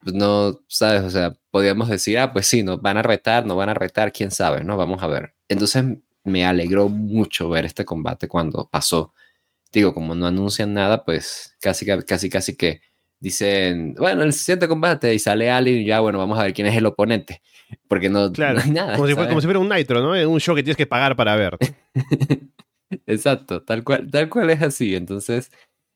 [0.00, 3.56] pues no, sabes, o sea, podíamos decir, ah, pues sí, nos van a retar, no
[3.56, 4.76] van a retar, quién sabe, ¿no?
[4.76, 5.34] Vamos a ver.
[5.48, 5.84] Entonces
[6.22, 9.14] me alegró mucho ver este combate cuando pasó.
[9.72, 12.82] Digo, como no anuncian nada, pues casi, casi, casi que
[13.20, 16.66] dicen, bueno, el siguiente combate y sale alguien y ya, bueno, vamos a ver quién
[16.66, 17.42] es el oponente.
[17.86, 18.96] Porque no, hay nada.
[18.96, 20.30] Como si, fuera, un Nitro, ¿no?
[20.30, 21.58] Un show que tienes que pagar para ver.
[23.06, 24.94] Exacto, tal cual, tal cual es así.
[24.94, 25.50] Entonces,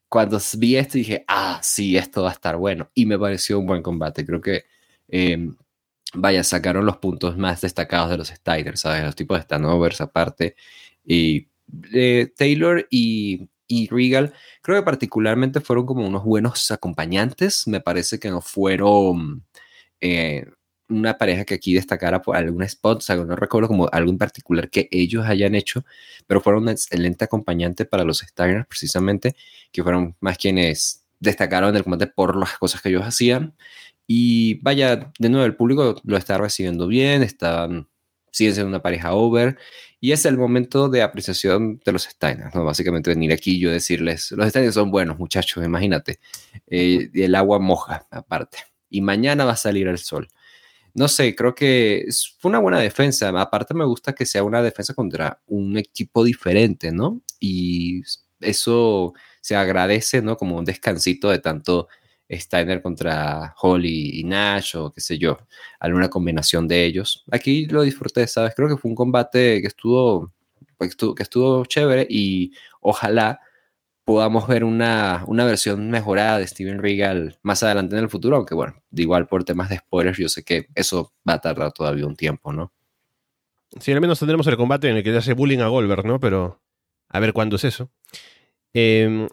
[0.09, 2.91] cuando vi esto dije, ah, sí, esto va a estar bueno.
[2.95, 4.27] Y me pareció un buen combate.
[4.27, 4.65] Creo que,
[5.09, 5.57] em,
[6.15, 9.05] vaya, sacaron los puntos más destacados de los Steiners, ¿sabes?
[9.05, 10.57] Los tipos de Stanovers aparte.
[11.05, 11.49] Y
[11.95, 17.67] eh, Taylor y, y, Regal, creo que particularmente fueron como unos buenos acompañantes.
[17.67, 19.45] Me parece que no fueron...
[20.01, 20.47] Eh,
[20.89, 24.19] una pareja que aquí destacara por algún spot, o sea, no recuerdo como algo en
[24.19, 25.85] particular que ellos hayan hecho,
[26.27, 29.35] pero fueron un excelente acompañante para los Steiners precisamente,
[29.73, 33.55] que fueron más quienes destacaron el combate por las cosas que ellos hacían.
[34.07, 37.89] Y vaya, de nuevo, el público lo está recibiendo bien, están,
[38.33, 39.59] siguen siendo una pareja over,
[40.01, 42.65] y es el momento de apreciación de los Steiners, ¿no?
[42.65, 46.19] Básicamente venir aquí y yo decirles, los Steiners son buenos, muchachos, imagínate,
[46.67, 48.59] eh, el agua moja aparte,
[48.91, 50.29] y mañana va a salir el sol
[50.95, 52.07] no sé, creo que
[52.39, 53.29] fue una buena defensa.
[53.41, 57.23] Aparte me gusta que sea una defensa contra un equipo diferente, ¿no?
[57.41, 58.03] Y
[58.41, 60.37] eso se agradece, ¿no?
[60.37, 61.89] Como un descansito de tanto
[62.31, 65.39] Steiner contra Holly y Nash o qué sé yo,
[65.79, 67.25] alguna combinación de ellos.
[67.31, 68.55] Aquí lo disfruté, ¿sabes?
[68.55, 70.33] Creo que fue un combate que estuvo,
[70.79, 73.41] que estuvo chévere y ojalá
[74.05, 78.55] podamos ver una, una, versión mejorada de Steven Regal más adelante en el futuro, aunque
[78.55, 82.17] bueno, igual por temas de spoilers, yo sé que eso va a tardar todavía un
[82.17, 82.73] tiempo, ¿no?
[83.81, 86.21] Sí, al menos tendremos el combate en el que le hace bullying a Goldberg, ¿no?
[86.21, 86.61] Pero
[87.09, 87.91] a ver cuándo es eso.
[88.75, 89.29] Em,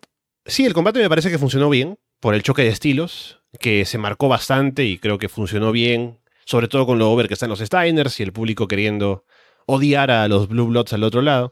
[0.46, 3.98] sí, el combate me parece que funcionó bien por el choque de estilos, que se
[3.98, 7.60] marcó bastante y creo que funcionó bien, sobre todo con lo over que están los
[7.60, 9.26] Steiners y el público queriendo
[9.66, 11.52] odiar a los Blue Bloods al otro lado.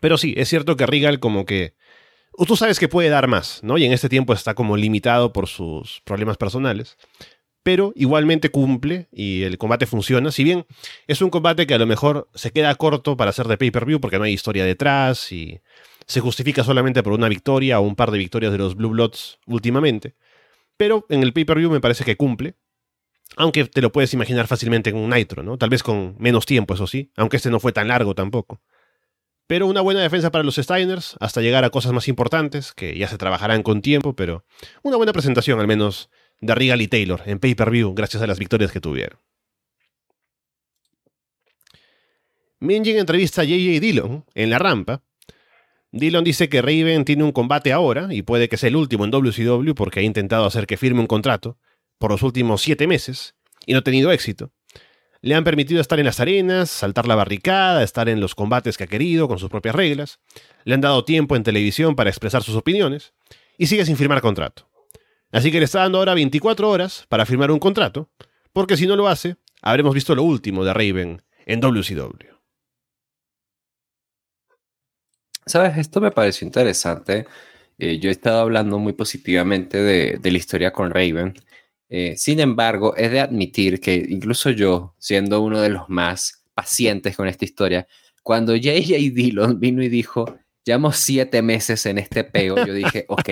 [0.00, 1.74] Pero sí, es cierto que Regal como que
[2.46, 3.78] tú sabes que puede dar más, ¿no?
[3.78, 6.96] Y en este tiempo está como limitado por sus problemas personales.
[7.62, 10.32] Pero igualmente cumple y el combate funciona.
[10.32, 10.64] Si bien
[11.06, 14.18] es un combate que a lo mejor se queda corto para ser de pay-per-view porque
[14.18, 15.60] no hay historia detrás y
[16.10, 19.38] se justifica solamente por una victoria o un par de victorias de los Blue Bloods
[19.46, 20.16] últimamente.
[20.76, 22.56] Pero en el pay-per-view me parece que cumple.
[23.36, 25.56] Aunque te lo puedes imaginar fácilmente en un Nitro, ¿no?
[25.56, 27.12] Tal vez con menos tiempo, eso sí.
[27.16, 28.60] Aunque este no fue tan largo tampoco.
[29.46, 33.06] Pero una buena defensa para los Steiners, hasta llegar a cosas más importantes, que ya
[33.06, 34.44] se trabajarán con tiempo, pero
[34.82, 38.72] una buena presentación al menos de Regal y Taylor en pay-per-view gracias a las victorias
[38.72, 39.20] que tuvieron.
[42.58, 45.04] Minjin entrevista a JJ Dillon en la rampa.
[45.92, 49.10] Dillon dice que Raven tiene un combate ahora y puede que sea el último en
[49.10, 51.58] WCW porque ha intentado hacer que firme un contrato
[51.98, 53.34] por los últimos siete meses
[53.66, 54.52] y no ha tenido éxito.
[55.20, 58.84] Le han permitido estar en las arenas, saltar la barricada, estar en los combates que
[58.84, 60.18] ha querido con sus propias reglas.
[60.64, 63.12] Le han dado tiempo en televisión para expresar sus opiniones
[63.58, 64.68] y sigue sin firmar contrato.
[65.32, 68.08] Así que le está dando ahora 24 horas para firmar un contrato,
[68.52, 72.29] porque si no lo hace, habremos visto lo último de Raven en WCW.
[75.50, 77.26] Sabes, esto me pareció interesante.
[77.78, 81.34] Eh, yo he estado hablando muy positivamente de, de la historia con Raven
[81.90, 87.16] eh, sin embargo, es de admitir que incluso yo, siendo uno de los más pacientes
[87.16, 87.86] con esta historia,
[88.22, 93.28] cuando JJ Dillon vino y dijo, llevamos siete meses en este peo, yo dije, ok,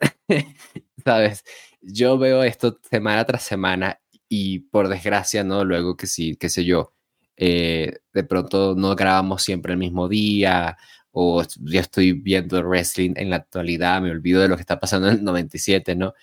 [1.04, 1.44] sabes,
[1.80, 5.64] yo veo esto semana tras semana y por desgracia, ¿no?
[5.64, 6.92] Luego que sí, qué sé yo,
[7.36, 10.76] eh, de pronto no grabamos siempre el mismo día
[11.10, 15.08] o ya estoy viendo wrestling en la actualidad, me olvido de lo que está pasando
[15.08, 16.14] en el 97, ¿no?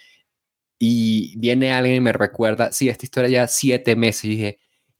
[0.79, 4.59] y viene alguien y me recuerda, sí, esta historia ya siete meses, y dije,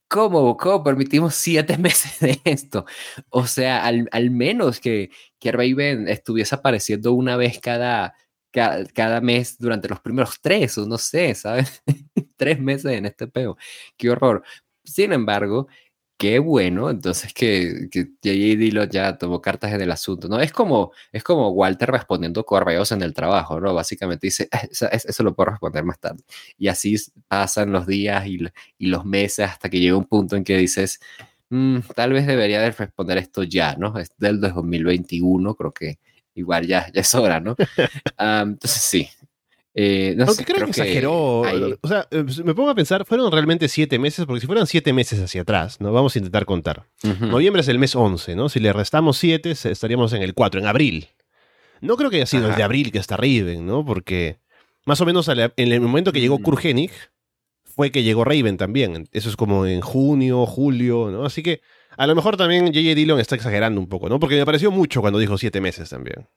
[0.10, 2.86] ¿cómo, cómo permitimos siete meses de esto?
[3.30, 8.14] O sea, al, al menos que, que Raven estuviese apareciendo una vez cada,
[8.52, 11.82] cada, cada, mes durante los primeros tres, o no sé, ¿sabes?
[12.38, 13.58] tres meses en este peo.
[13.98, 14.44] Qué horror.
[14.84, 15.68] Sin embargo,
[16.20, 18.60] qué bueno, entonces que, que J.J.
[18.60, 20.42] Dillon ya tomó cartas en el asunto, ¿no?
[20.42, 23.74] Es como, es como Walter respondiendo correos en el trabajo, ¿no?
[23.74, 26.22] Básicamente dice, ah, eso, lo puedo responder más tarde.
[26.58, 26.98] Y así
[27.30, 28.38] pasan los días y,
[28.78, 31.00] y los meses hasta que llega un punto en que dices,
[31.50, 33.98] mm, tal vez debería de responder esto ya, ¿no?
[33.98, 36.00] Es del 2021, creo que
[36.36, 37.56] igual ya, ya es hora, ¿no?
[38.20, 39.10] entonces sí,
[39.74, 41.42] eh, no Aunque creo, que, exageró.
[41.82, 44.94] O sea, eh, me pongo a pensar, fueron realmente siete meses, porque si fueran siete
[44.94, 45.94] meses hacia atrás, ¿no?
[45.94, 46.86] Vamos a intentar contar.
[47.20, 48.50] Noviembre es el mes 11, ¿no?
[48.50, 51.08] Si le restamos siete, estaríamos en el 4, en abril.
[51.82, 53.86] No creo que haya sido el de abril que está Raven, ¿no?
[53.86, 54.40] Porque
[54.86, 56.44] más o menos en el momento que llegó mm.
[56.44, 56.92] Kurgenig,
[57.64, 59.08] fue que llegó Raven también.
[59.14, 61.24] Eso es como en junio, julio, ¿no?
[61.26, 61.62] Así que
[61.96, 62.96] A lo mejor también J.J.
[62.96, 64.20] Dillon está exagerando un poco, ¿no?
[64.20, 66.28] Porque me pareció mucho cuando dijo siete meses también.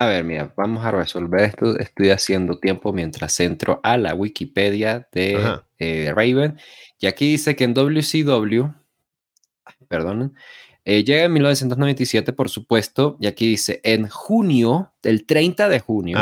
[0.00, 1.76] A ver, mira, vamos a resolver esto.
[1.76, 6.58] Estoy haciendo tiempo mientras entro a la Wikipedia de eh, Raven.
[7.00, 8.72] Y aquí dice que en WCW,
[9.88, 10.36] perdón,
[10.84, 13.16] eh, llega en 1997, por supuesto.
[13.20, 16.18] Y aquí dice, en junio, el 30 de junio,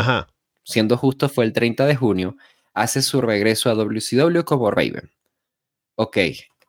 [0.65, 2.37] siendo justo fue el 30 de junio,
[2.73, 5.11] hace su regreso a WCW como Raven.
[5.97, 6.17] Ok,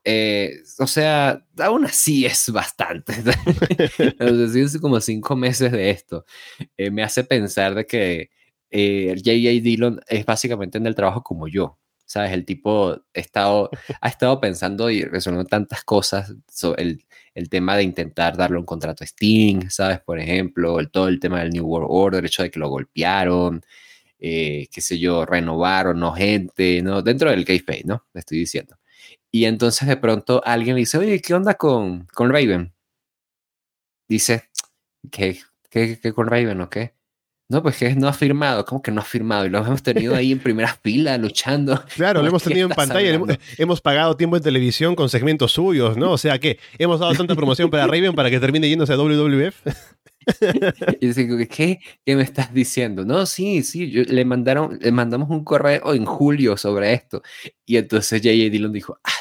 [0.04, 3.14] eh, o sea, aún así es bastante.
[4.20, 6.26] es como cinco meses de esto.
[6.78, 8.30] Eh, me hace pensar de que
[8.72, 9.62] eh, J.J.
[9.62, 11.78] Dillon es básicamente en el trabajo como yo.
[12.06, 12.32] ¿Sabes?
[12.32, 17.06] El tipo ha estado, ha estado pensando y resolviendo tantas cosas sobre el,
[17.36, 20.00] el, tema de intentar darle un contrato a Sting, ¿sabes?
[20.00, 22.70] Por ejemplo, el, todo el tema del New World Order, el hecho de que lo
[22.70, 23.62] golpearon,
[24.18, 27.02] qué sé yo, renovaron, no gente, ¿no?
[27.02, 28.06] Dentro del kayfabe, ¿no?
[28.14, 28.78] Le estoy diciendo.
[29.38, 32.74] Y entonces de pronto alguien le dice, oye, ¿qué onda con, con Raven?
[34.10, 34.50] Dice,
[35.12, 36.96] ¿qué, qué, qué con Raven o qué?
[37.48, 38.66] No, pues que no ha firmado.
[38.66, 39.46] ¿Cómo que no ha firmado?
[39.46, 41.80] Y lo hemos tenido ahí en primera fila luchando.
[41.96, 43.20] Claro, lo hemos tenido en pantalla.
[43.60, 46.14] Hemos, pagado tiempo en televisión con segmentos suyos, ¿no?
[46.14, 49.56] O sea que hemos dado tanta promoción para Raven para que termine yéndose a WWF.
[51.00, 51.80] y digo, ¿qué?
[52.06, 53.06] ¿Qué me estás diciendo?
[53.06, 57.22] No, sí, sí, le, mandaron, le mandamos un correo en julio sobre esto.
[57.66, 58.50] Y entonces J.J.
[58.50, 59.12] Dillon dijo, ah,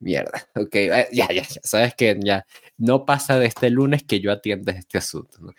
[0.00, 2.44] mierda, ok, eh, ya, ya, ya, sabes que ya
[2.78, 5.38] no pasa de este lunes que yo atienda este asunto.
[5.40, 5.52] ¿no?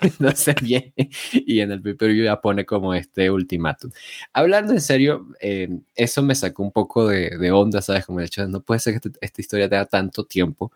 [0.00, 0.92] Entonces viene
[1.32, 3.90] y en el paper ya pone como este ultimátum.
[4.32, 8.06] Hablando en serio, eh, eso me sacó un poco de, de, onda, ¿sabes?
[8.06, 10.72] Como el hecho de no puede ser que este, esta historia tenga tanto tiempo.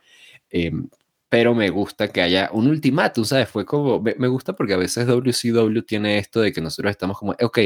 [0.51, 0.71] Eh,
[1.29, 3.49] pero me gusta que haya un ultimátum, ¿sabes?
[3.49, 7.33] Fue como, me, gusta porque a veces WCW tiene esto de que nosotros estamos como,
[7.41, 7.59] ok,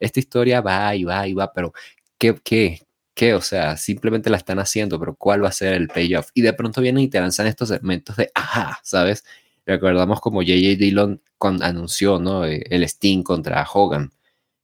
[0.00, 1.72] esta historia va y va y va, pero
[2.18, 2.80] ¿qué, qué,
[3.14, 3.34] qué?
[3.34, 6.30] O sea, simplemente la están haciendo, pero ¿cuál va a ser el payoff?
[6.34, 9.24] Y de pronto vienen y te lanzan estos segmentos de, ajá, ¿sabes?
[9.66, 10.76] Recordamos como J.J.
[10.78, 12.44] Dillon anunció, ¿no?
[12.46, 14.12] Eh, el Sting contra Hogan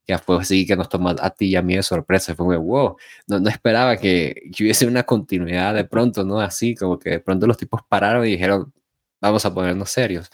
[0.07, 2.35] ya fue así que nos tomó a ti y a mí de sorpresa.
[2.35, 6.39] Fue como, wow, no, no esperaba que, que, hubiese una continuidad de pronto, ¿no?
[6.39, 8.73] Así como que de pronto los tipos pararon y dijeron,
[9.21, 10.29] vamos a ponernos serios.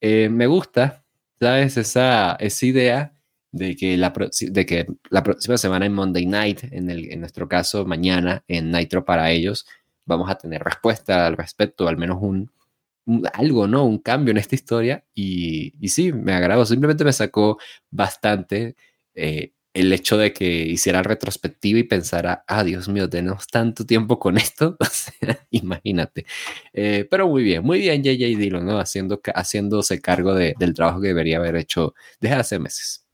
[0.00, 1.04] Eh, me gusta,
[1.40, 1.76] ¿sabes?
[1.76, 3.14] Esa, esa idea
[3.52, 7.48] de que, la, de que la próxima semana en Monday Night, en, el, en nuestro
[7.48, 9.66] caso mañana en Nitro para ellos,
[10.06, 12.50] vamos a tener respuesta al respecto, al menos un,
[13.32, 13.84] algo, ¿no?
[13.84, 17.58] Un cambio en esta historia y, y sí, me agradó, simplemente me sacó
[17.90, 18.76] bastante
[19.14, 24.18] eh, el hecho de que hiciera retrospectiva y pensara, ah, Dios mío, tenemos tanto tiempo
[24.18, 24.76] con esto,
[25.50, 26.26] imagínate.
[26.72, 28.78] Eh, pero muy bien, muy bien JJ Dillon, ¿no?
[28.78, 33.06] Haciendo, haciéndose cargo del trabajo que debería haber hecho desde hace meses.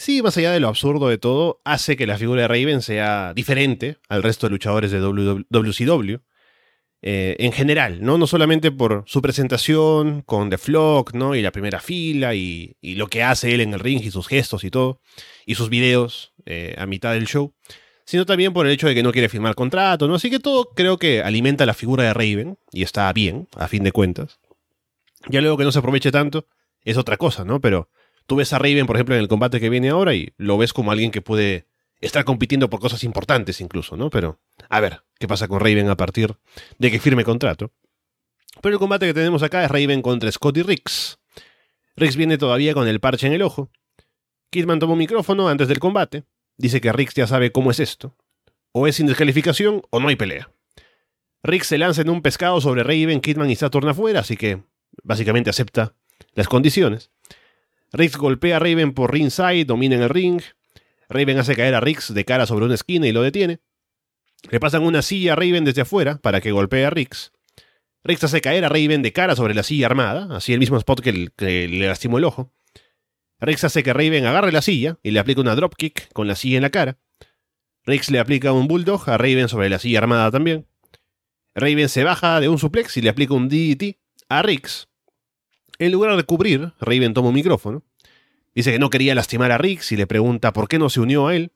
[0.00, 3.34] Sí, más allá de lo absurdo de todo, hace que la figura de Raven sea
[3.34, 6.22] diferente al resto de luchadores de WCW.
[7.02, 8.16] Eh, en general, ¿no?
[8.16, 11.34] No solamente por su presentación con The Flock, ¿no?
[11.34, 14.64] Y la primera fila y, lo que hace él en el ring y sus gestos
[14.64, 15.02] y todo,
[15.44, 17.52] y sus videos eh, a mitad del show,
[18.06, 20.14] sino también por el hecho de que no quiere firmar contrato, ¿no?
[20.14, 23.84] Así que todo creo que alimenta la figura de Raven y está bien, a fin
[23.84, 24.40] de cuentas.
[25.28, 26.46] Ya luego que no se aproveche tanto,
[26.84, 27.60] es otra cosa, ¿no?
[27.60, 27.90] Pero
[28.30, 30.72] tú ves a Raven, por ejemplo, en el combate que viene ahora y lo ves
[30.72, 31.66] como alguien que puede
[32.00, 34.08] estar compitiendo por cosas importantes incluso, ¿no?
[34.08, 34.38] Pero
[34.68, 36.36] a ver qué pasa con Raven a partir
[36.78, 37.72] de que firme contrato.
[38.62, 41.18] Pero el combate que tenemos acá es Raven contra Scotty Riggs.
[41.96, 43.68] Riggs viene todavía con el parche en el ojo.
[44.50, 46.22] Kidman toma un micrófono antes del combate.
[46.56, 48.16] Dice que Riggs ya sabe cómo es esto.
[48.70, 50.52] O es sin descalificación o no hay pelea.
[51.42, 54.62] Riggs se lanza en un pescado sobre Raven, Kidman y Saturn afuera, así que
[55.02, 55.96] básicamente acepta
[56.34, 57.10] las condiciones.
[57.92, 60.40] Riggs golpea a Raven por ringside, domina en el ring,
[61.10, 63.58] Raven hace caer a Riggs de cara sobre una esquina y lo detiene.
[64.50, 67.32] Le pasan una silla a Raven desde afuera para que golpee a Riggs.
[68.04, 71.00] Riggs hace caer a Raven de cara sobre la silla armada, así el mismo spot
[71.00, 72.52] que, le lastimó el ojo.
[73.40, 76.56] Riggs hace que Raven agarre la silla y le aplica una dropkick con la silla
[76.56, 76.98] en la cara.
[77.84, 80.66] Riggs le aplica un bulldog a Raven sobre la silla armada también.
[81.54, 84.88] Raven se baja de un suplex y le aplica un DDT a Riggs.
[85.80, 87.82] En lugar de cubrir, Raven toma un micrófono
[88.54, 91.28] Dice que no quería lastimar a Riggs y le pregunta por qué no se unió
[91.28, 91.52] a él.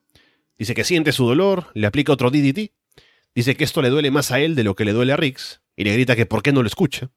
[0.56, 2.70] Dice que siente su dolor, le aplica otro DDT.
[3.34, 5.60] Dice que esto le duele más a él de lo que le duele a Riggs
[5.76, 7.10] y le grita que por qué no lo escucha.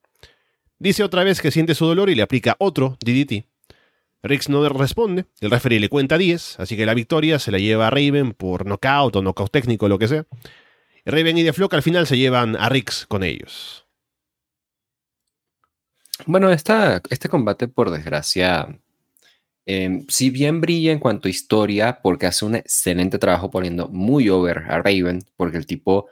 [0.79, 3.45] Dice otra vez que siente su dolor y le aplica otro DDT.
[4.23, 7.87] Riggs no responde, el referee le cuenta 10, así que la victoria se la lleva
[7.87, 10.25] a Raven por knockout o knockout técnico, lo que sea.
[11.05, 13.86] Raven y The Flock al final se llevan a Riggs con ellos.
[16.27, 18.67] Bueno, este combate, por desgracia,
[19.69, 24.29] Em, si bien brilla en cuanto a historia, porque hace un excelente trabajo poniendo muy
[24.29, 26.07] over a Raven, porque el tipo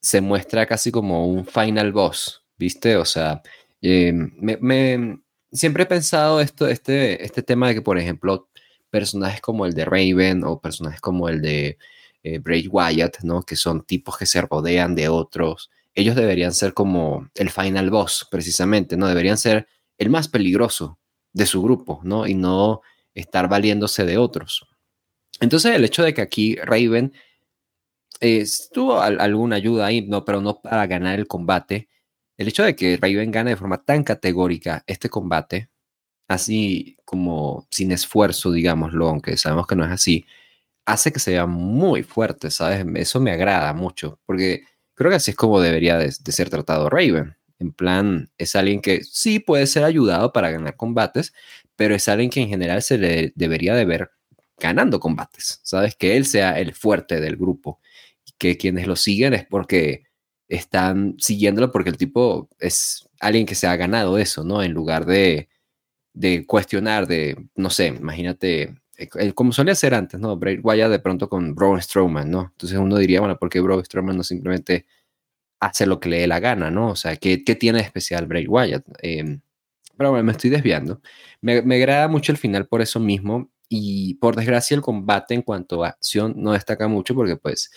[0.00, 2.96] se muestra casi como un final boss, ¿viste?
[2.96, 3.42] O sea,
[3.82, 5.18] eh, me,
[5.52, 8.48] siempre he pensado esto, este, este tema de que, por ejemplo,
[8.88, 11.78] personajes como el de Raven o personajes como el de
[12.22, 13.42] eh, Bray Wyatt, ¿no?
[13.42, 18.26] Que son tipos que se rodean de otros, ellos deberían ser como el final boss,
[18.30, 19.08] precisamente, ¿no?
[19.08, 19.68] Deberían ser
[19.98, 20.98] el más peligroso
[21.32, 22.26] de su grupo, ¿no?
[22.26, 22.82] Y no
[23.14, 24.66] estar valiéndose de otros.
[25.40, 27.12] Entonces, el hecho de que aquí Raven
[28.20, 31.88] eh, tuvo alguna ayuda ahí, no, pero no para ganar el combate.
[32.36, 35.70] El hecho de que Raven gane de forma tan categórica este combate,
[36.28, 40.26] así como sin esfuerzo, digámoslo, aunque sabemos que no es así,
[40.86, 42.84] hace que sea muy fuerte, ¿sabes?
[42.96, 44.64] Eso me agrada mucho, porque
[44.94, 47.36] creo que así es como debería de, ser tratado Raven.
[47.58, 51.32] En plan, es alguien que sí puede ser ayudado para ganar combates,
[51.76, 54.10] pero es alguien que en general se le debería de ver
[54.58, 55.96] ganando combates, ¿sabes?
[55.96, 57.80] Que él sea el fuerte del grupo
[58.38, 60.04] que quienes lo siguen es porque
[60.48, 64.62] están siguiéndolo porque el tipo es alguien que se ha ganado eso, ¿no?
[64.62, 65.48] En lugar de,
[66.12, 68.74] de cuestionar, de, no sé, imagínate,
[69.34, 70.36] como solía ser antes, ¿no?
[70.36, 72.50] Bray Wyatt de pronto con Braun Strowman, ¿no?
[72.52, 74.86] Entonces uno diría, bueno, ¿por qué Braun Strowman no simplemente
[75.60, 76.90] hace lo que le dé la gana, ¿no?
[76.90, 78.84] O sea, ¿qué, qué tiene especial Bray Wyatt?
[79.02, 79.40] Em,
[79.96, 81.00] pero bueno, me estoy desviando.
[81.40, 85.42] Me, me agrada mucho el final por eso mismo y por desgracia el combate en
[85.42, 87.70] cuanto a acción no destaca mucho porque pues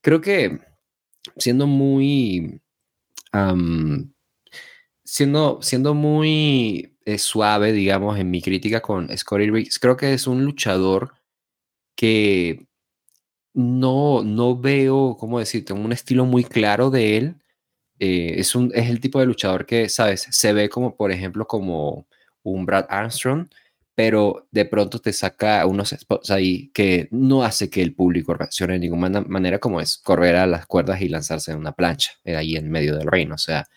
[0.00, 0.60] creo que
[1.36, 2.60] siendo muy,
[5.04, 10.26] siendo, siendo muy eh, suave, digamos, en mi crítica con Scotty Riggs, creo que es
[10.26, 11.14] un luchador
[11.96, 12.66] que
[13.54, 17.36] no, no veo, ¿cómo decirte?, un estilo muy claro de él.
[18.00, 20.26] Eh, es, un, es el tipo de luchador que, ¿sabes?
[20.30, 22.06] Se ve como, por ejemplo, como
[22.42, 23.48] un Brad Armstrong,
[23.94, 28.74] pero de pronto te saca unos spots ahí que no hace que el público reaccione
[28.74, 32.36] de ninguna manera, como es correr a las cuerdas y lanzarse en una plancha, eh,
[32.36, 33.36] ahí en medio del reino.
[33.36, 33.68] O sea,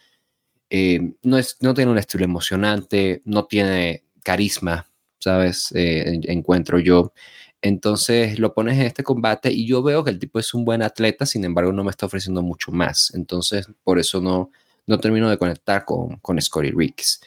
[0.70, 4.90] eh, no, es, no tiene un estilo emocionante, no tiene carisma,
[5.20, 5.72] ¿sabes?
[5.74, 7.14] Eh, encuentro yo.
[7.62, 10.84] Entonces lo pones en este combate y yo veo que el tipo es un buen
[10.84, 13.12] atleta, sin embargo no me está ofreciendo mucho más.
[13.16, 14.52] Entonces por eso no,
[14.86, 17.22] no termino de conectar con, con Scotty Riggs.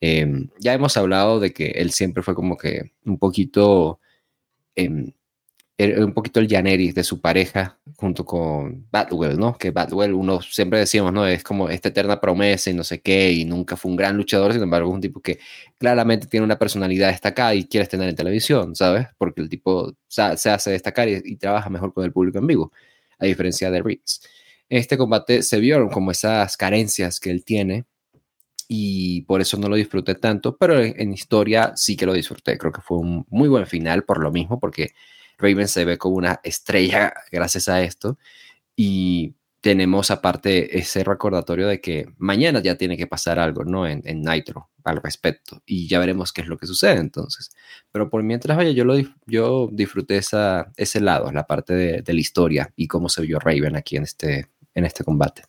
[0.00, 4.00] Em, ya hemos hablado de que él siempre fue como que un poquito,
[4.76, 5.12] em,
[5.78, 9.58] un poquito el Janeris de su pareja junto con Batwell, ¿no?
[9.58, 11.26] Que Batwell, uno siempre decíamos, ¿no?
[11.26, 14.52] Es como esta eterna promesa y no sé qué, y nunca fue un gran luchador,
[14.52, 15.38] sin embargo, es un tipo que
[15.78, 19.08] claramente tiene una personalidad destacada y quieres tener en televisión, ¿sabes?
[19.18, 22.72] Porque el tipo se hace destacar y, trabaja mejor con el público en vivo,
[23.18, 24.22] a diferencia de Riggs.
[24.68, 27.84] En este combate se vieron como esas carencias que él tiene
[28.68, 32.58] y por eso no lo disfruté tanto, pero en, historia sí que lo disfruté.
[32.58, 34.90] Creo que fue un muy buen final por lo mismo, porque
[35.38, 38.18] Raven se ve como una estrella gracias a esto.
[38.74, 43.86] Y tenemos aparte ese recordatorio de que mañana ya tiene que pasar algo, ¿no?
[43.86, 45.62] En, Nitro al respecto.
[45.66, 47.50] Y ya veremos qué es lo que sucede entonces.
[47.90, 48.94] Pero por mientras, vaya, yo, lo,
[49.26, 53.40] yo disfruté esa, ese lado, la parte de, de la historia y cómo se vio
[53.40, 55.42] Raven aquí en este, en este combate.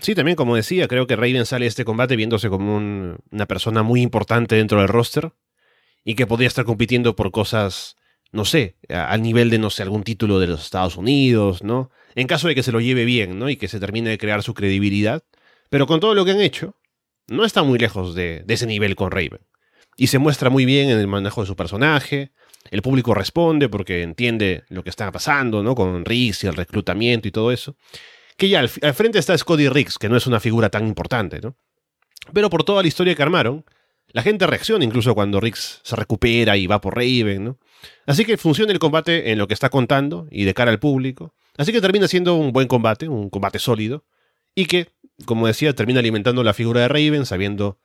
[0.00, 3.82] Sí, también como decía, creo que Raven sale de este combate viéndose como una persona
[3.82, 5.32] muy importante dentro del roster
[6.02, 7.96] y que podría estar compitiendo por cosas,
[8.32, 11.90] no sé, al nivel de, no sé, algún título de los Estados Unidos, ¿no?
[12.14, 13.48] En caso de que se lo lleve bien, ¿no?
[13.48, 15.22] Y que se termine de crear su credibilidad.
[15.70, 16.76] Pero con todo lo que han hecho,
[17.28, 19.40] no está muy lejos de, ese nivel con Raven.
[19.96, 22.32] Y se muestra muy bien en el manejo de su personaje.
[22.70, 25.74] El público responde porque entiende lo que está pasando, ¿no?
[25.74, 27.76] Con Riggs y el reclutamiento y todo eso
[28.36, 31.56] que ya al, frente está Scotty Riggs, que no es una figura tan importante, ¿no?
[32.32, 33.64] Pero por toda la historia que armaron,
[34.12, 37.58] la gente reacciona incluso cuando Riggs se recupera y va por Raven, ¿no?
[38.06, 41.34] Así que funciona el combate en lo que está contando y de cara al público.
[41.56, 44.04] Así que termina siendo un buen combate, un combate sólido,
[44.54, 44.88] y que,
[45.24, 47.78] como decía, termina alimentando la figura de Raven, sabiendo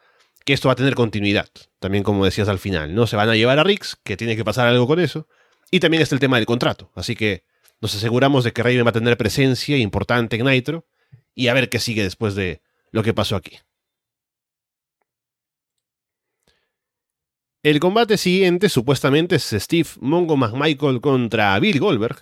[0.46, 1.50] que esto va a tener continuidad.
[1.80, 3.08] También, como decías al final, ¿no?
[3.08, 5.28] Se van a llevar a Riggs, que tiene que pasar algo con eso.
[5.72, 6.92] Y también está el tema del contrato.
[6.96, 7.44] Así que
[7.82, 10.88] nos aseguramos de que Raven va a tener presencia importante en Nitro
[11.36, 12.62] y a ver qué sigue después de
[12.92, 13.60] lo que pasó aquí.
[17.68, 22.16] El combate siguiente supuestamente es Steve Mongo McMichael contra Bill Goldberg.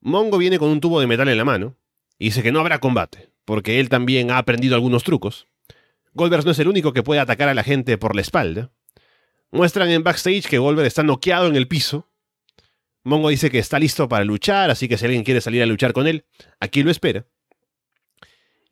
[0.00, 1.76] Mongo viene con un tubo de metal en la mano
[2.18, 5.48] y dice que no habrá combate, porque él también ha aprendido algunos trucos.
[6.14, 8.70] Goldberg no es el único que puede atacar a la gente por la espalda.
[9.50, 12.08] Muestran en backstage que Goldberg está noqueado en el piso
[13.04, 15.92] Mongo dice que está listo para luchar, así que si alguien quiere salir a luchar
[15.92, 16.24] con él,
[16.58, 17.26] aquí lo espera.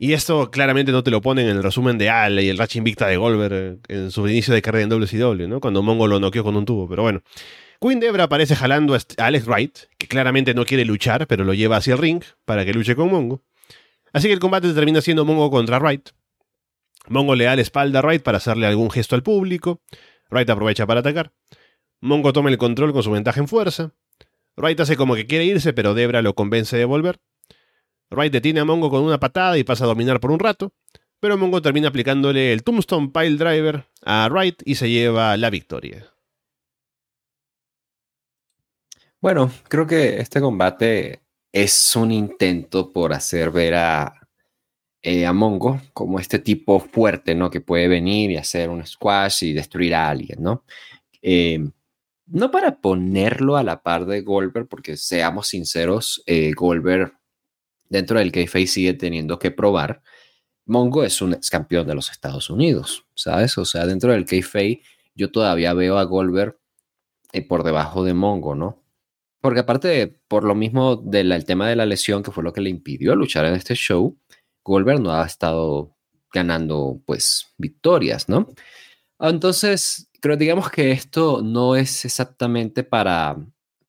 [0.03, 2.77] Y esto claramente no te lo ponen en el resumen de Ale y el Ratch
[2.77, 5.61] Invicta de Goldberg en su inicio de carrera en WCW, ¿no?
[5.61, 6.89] Cuando Mongo lo noqueó con un tubo.
[6.89, 7.21] Pero bueno,
[7.83, 11.77] Queen Debra aparece jalando a Alex Wright, que claramente no quiere luchar, pero lo lleva
[11.77, 13.43] hacia el ring para que luche con Mongo.
[14.15, 16.09] Así que el combate termina siendo Mongo contra Wright.
[17.09, 19.83] Mongo le da la espalda a Wright para hacerle algún gesto al público.
[20.31, 21.35] Wright aprovecha para atacar.
[22.01, 23.93] Mongo toma el control con su ventaja en fuerza.
[24.57, 27.19] Wright hace como que quiere irse, pero Debra lo convence de volver.
[28.11, 30.73] Wright detiene a Mongo con una patada y pasa a dominar por un rato,
[31.21, 36.07] pero Mongo termina aplicándole el Tombstone Pile Driver a Wright y se lleva la victoria.
[39.21, 41.21] Bueno, creo que este combate
[41.53, 44.29] es un intento por hacer ver a,
[45.03, 47.51] eh, a Mongo como este tipo fuerte, ¿no?
[47.51, 50.65] Que puede venir y hacer un squash y destruir a alguien, ¿no?
[51.23, 51.59] Eh,
[52.27, 57.20] no para ponerlo a la par de Goldberg, porque seamos sinceros, eh, Goldberg
[57.91, 60.03] dentro del kayfabe sigue teniendo que probar.
[60.65, 63.59] Mongo es un ex campeón de los Estados Unidos, ¿sabes?
[63.59, 64.81] O sea, dentro del kayfabe
[65.15, 66.59] yo todavía veo a Goldberg
[67.49, 68.83] por debajo de Mongo, ¿no?
[69.41, 72.71] Porque aparte, por lo mismo del tema de la lesión, que fue lo que le
[72.71, 74.19] impidió luchar en este show,
[74.65, 75.97] Goldberg no ha estado
[76.33, 78.49] ganando, pues, victorias, ¿no?
[79.19, 83.37] Entonces, creo, digamos que esto no es exactamente para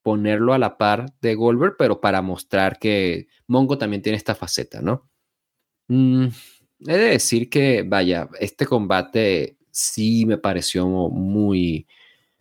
[0.04, 4.82] ponerlo a la par de Goldberg, pero para mostrar que Mongo también tiene esta faceta,
[4.82, 5.10] ¿no?
[5.88, 6.28] Mm,
[6.88, 11.88] he de decir que, vaya, este combate sí me pareció muy,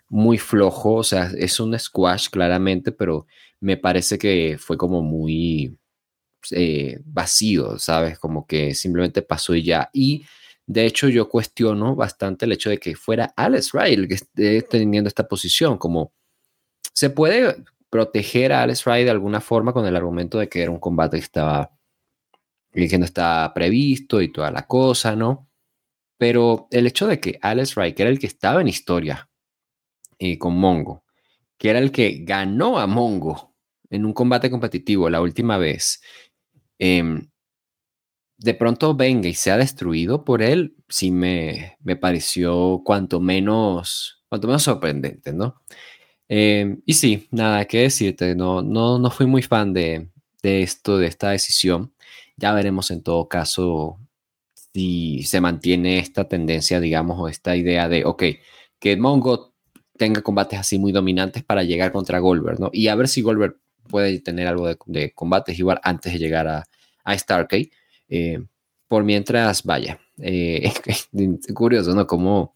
[0.08, 3.26] muy flojo, o sea, es un squash claramente, pero
[3.60, 5.76] me parece que fue como muy
[6.52, 8.18] eh, vacío, ¿sabes?
[8.18, 9.90] Como que simplemente pasó y ya.
[9.92, 10.24] Y
[10.66, 14.62] de hecho yo cuestiono bastante el hecho de que fuera Alex Wright el que esté
[14.62, 16.12] teniendo esta posición, como
[16.92, 17.56] se puede
[17.90, 21.16] proteger a Alex Wright de alguna forma con el argumento de que era un combate
[21.16, 21.72] que estaba
[22.72, 25.48] que no estaba previsto y toda la cosa, ¿no?
[26.18, 29.28] Pero el hecho de que Alex Wright, que era el que estaba en historia,
[30.18, 31.04] eh, con Mongo,
[31.58, 33.54] que era el que ganó a Mongo
[33.90, 36.00] en un combate competitivo la última vez,
[36.78, 37.28] em,
[38.38, 44.46] de pronto venga y sea destruido por él, sí me, me pareció cuanto menos, cuanto
[44.46, 45.62] menos sorprendente, ¿no?
[46.32, 50.10] Em, y sí, nada que decirte, no, no, no fui muy fan de,
[50.42, 51.92] de esto, de esta decisión.
[52.36, 53.98] Ya veremos en todo caso
[54.72, 58.22] si se mantiene esta tendencia, digamos, o esta idea de, ok,
[58.78, 59.54] que Mongo
[59.98, 62.70] tenga combates así muy dominantes para llegar contra Goldberg, ¿no?
[62.72, 63.56] Y a ver si Goldberg
[63.88, 66.64] puede tener algo de, combates igual antes de llegar a,
[67.04, 67.70] a Starcade.
[68.08, 68.40] Eh,
[68.86, 71.08] por mientras, vaya, eh, es
[71.54, 72.06] curioso, ¿no?
[72.06, 72.54] Como,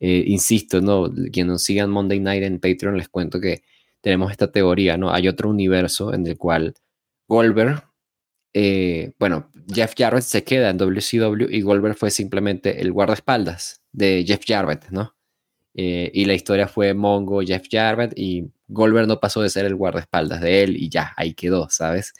[0.00, 1.10] eh, insisto, ¿no?
[1.32, 3.62] Quienes nos sigan Monday Night en Patreon, les cuento que
[4.00, 5.12] tenemos esta teoría, ¿no?
[5.12, 6.74] Hay otro universo en el cual
[7.28, 7.84] Goldberg,
[9.18, 14.42] bueno, Jeff Jarrett se queda en WCW y Goldberg fue simplemente el guardaespaldas de Jeff
[14.46, 15.14] Jarrett, ¿no?
[15.74, 19.76] Eh, y la historia fue Mongo, Jeff Jarrett y Goldberg no pasó de ser el
[19.76, 22.12] guardaespaldas de él y ya, ahí quedó, ¿sabes?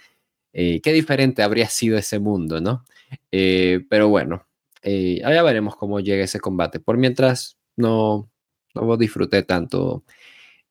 [0.52, 2.84] Eh, qué diferente habría sido ese mundo, ¿no?
[3.32, 4.46] Eh, pero bueno,
[4.82, 6.80] ya veremos cómo llega ese combate.
[6.80, 8.30] Por mientras, no,
[8.74, 10.04] no disfruté tanto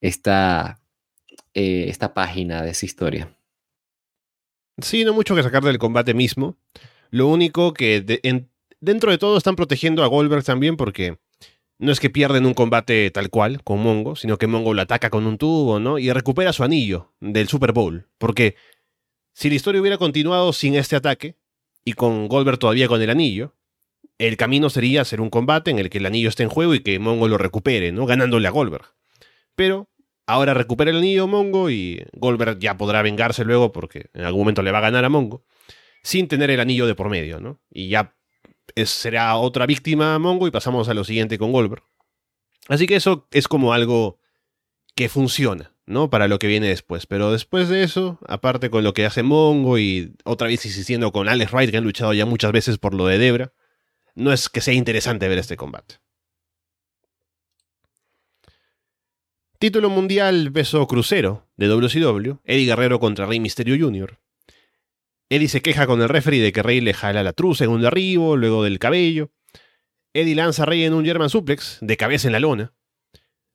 [0.02, 0.80] esta,
[1.54, 3.36] esta página de esa historia.
[4.82, 6.56] Sí, no mucho que sacar del combate mismo.
[7.10, 8.02] Lo único que
[8.80, 11.18] dentro de todo están protegiendo a Goldberg también porque
[11.80, 15.10] no es que pierden un combate tal cual con Mongo, sino que Mongo lo ataca
[15.10, 15.98] con un tubo, ¿no?
[15.98, 18.08] Y recupera su anillo del Super Bowl.
[18.18, 18.56] Porque
[19.34, 21.36] si la historia hubiera continuado sin este ataque,
[21.86, 23.56] y con Goldberg todavía con el anillo,
[24.20, 26.82] el camino sería hacer un combate en el que el anillo esté en juego y
[26.82, 28.06] que Mongo lo recupere, ¿no?
[28.06, 28.86] Ganándole a Goldberg.
[29.56, 29.90] Pero
[30.28, 34.62] ahora recupera el anillo Mongo y Goldberg ya podrá vengarse luego porque en algún momento
[34.62, 35.46] le va a ganar a Mongo,
[36.04, 37.62] sin tener el anillo de por medio, ¿no?
[37.72, 38.14] Y ya
[38.86, 41.84] será otra víctima Mongo y pasamos a lo siguiente con Goldberg.
[42.68, 44.20] Así que eso es como algo
[44.96, 46.10] que funciona, ¿no?
[46.10, 47.06] Para lo que viene después.
[47.06, 51.30] Pero después de eso, aparte con lo que hace Mongo y otra vez insistiendo con
[51.30, 53.54] Alex Wright, que han luchado ya muchas veces por lo de Debra,
[54.20, 55.96] no es que sea interesante ver este combate.
[59.58, 64.20] Título mundial peso crucero de WCW, Eddie Guerrero contra Rey Mysterio Jr.
[65.30, 67.82] Eddie se queja con el referee de que Rey le jala la truza en un
[67.82, 69.32] derribo, luego del cabello.
[70.14, 72.74] Eddie lanza a Rey en un German suplex, de cabeza en la lona.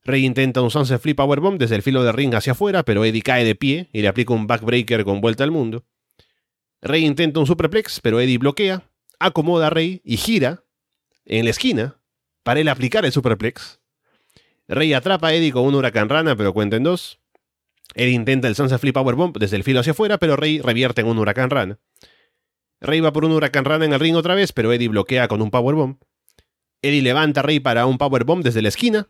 [0.02, 3.22] Rey intenta un sunset flip powerbomb desde el filo de ring hacia afuera, pero Eddie
[3.22, 5.84] cae de pie y le aplica un backbreaker con vuelta al mundo.
[6.82, 8.90] Rey intenta un superplex, pero Eddie bloquea,
[9.26, 10.64] acomoda a Rey y gira
[11.24, 12.00] en la esquina
[12.42, 13.80] para él aplicar el superplex.
[14.68, 17.20] Rey atrapa a Eddie con un huracán rana, pero cuenta en dos.
[17.94, 21.06] Eddie intenta el Sunset Flip Powerbomb desde el filo hacia afuera, pero Rey revierte en
[21.06, 21.78] un Huracán Rana.
[22.80, 25.42] Rey va por un Huracán Rana en el ring otra vez, pero Eddie bloquea con
[25.42, 25.98] un Powerbomb.
[26.82, 29.08] Eddie levanta a Rey para un Powerbomb desde la esquina,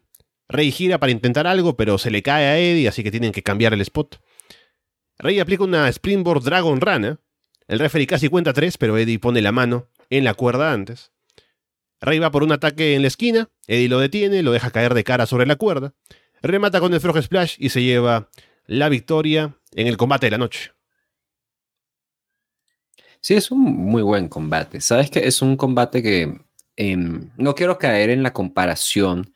[0.48, 3.42] Rey gira para intentar algo, pero se le cae a Eddie, así que tienen que
[3.42, 4.20] cambiar el spot.
[5.18, 7.20] Rey aplica una Springboard Dragon Rana.
[7.66, 11.12] El referee casi cuenta tres, pero Eddie pone la mano en la cuerda antes.
[12.00, 15.04] Rey va por un ataque en la esquina, Eddie lo detiene, lo deja caer de
[15.04, 15.94] cara sobre la cuerda,
[16.42, 18.28] remata con el Frog Splash y se lleva
[18.66, 20.72] la victoria en el combate de la noche.
[23.20, 24.80] Sí, es un muy buen combate.
[24.82, 26.40] Sabes que es un combate que
[26.76, 29.33] em, no quiero caer en la comparación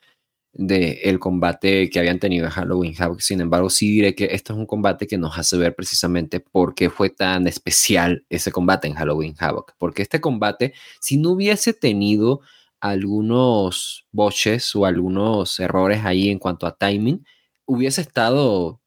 [0.58, 3.20] del combate que habían tenido en Halloween Havoc.
[3.20, 6.74] Sin embargo, sí diré que esto es un combate que nos hace ver precisamente por
[6.74, 9.74] qué fue tan especial ese combate en Halloween Havoc.
[9.78, 12.40] Porque este combate, si no hubiese tenido
[12.80, 17.24] algunos boches o algunos errores ahí en cuanto a timing,
[17.64, 18.80] hubiese estado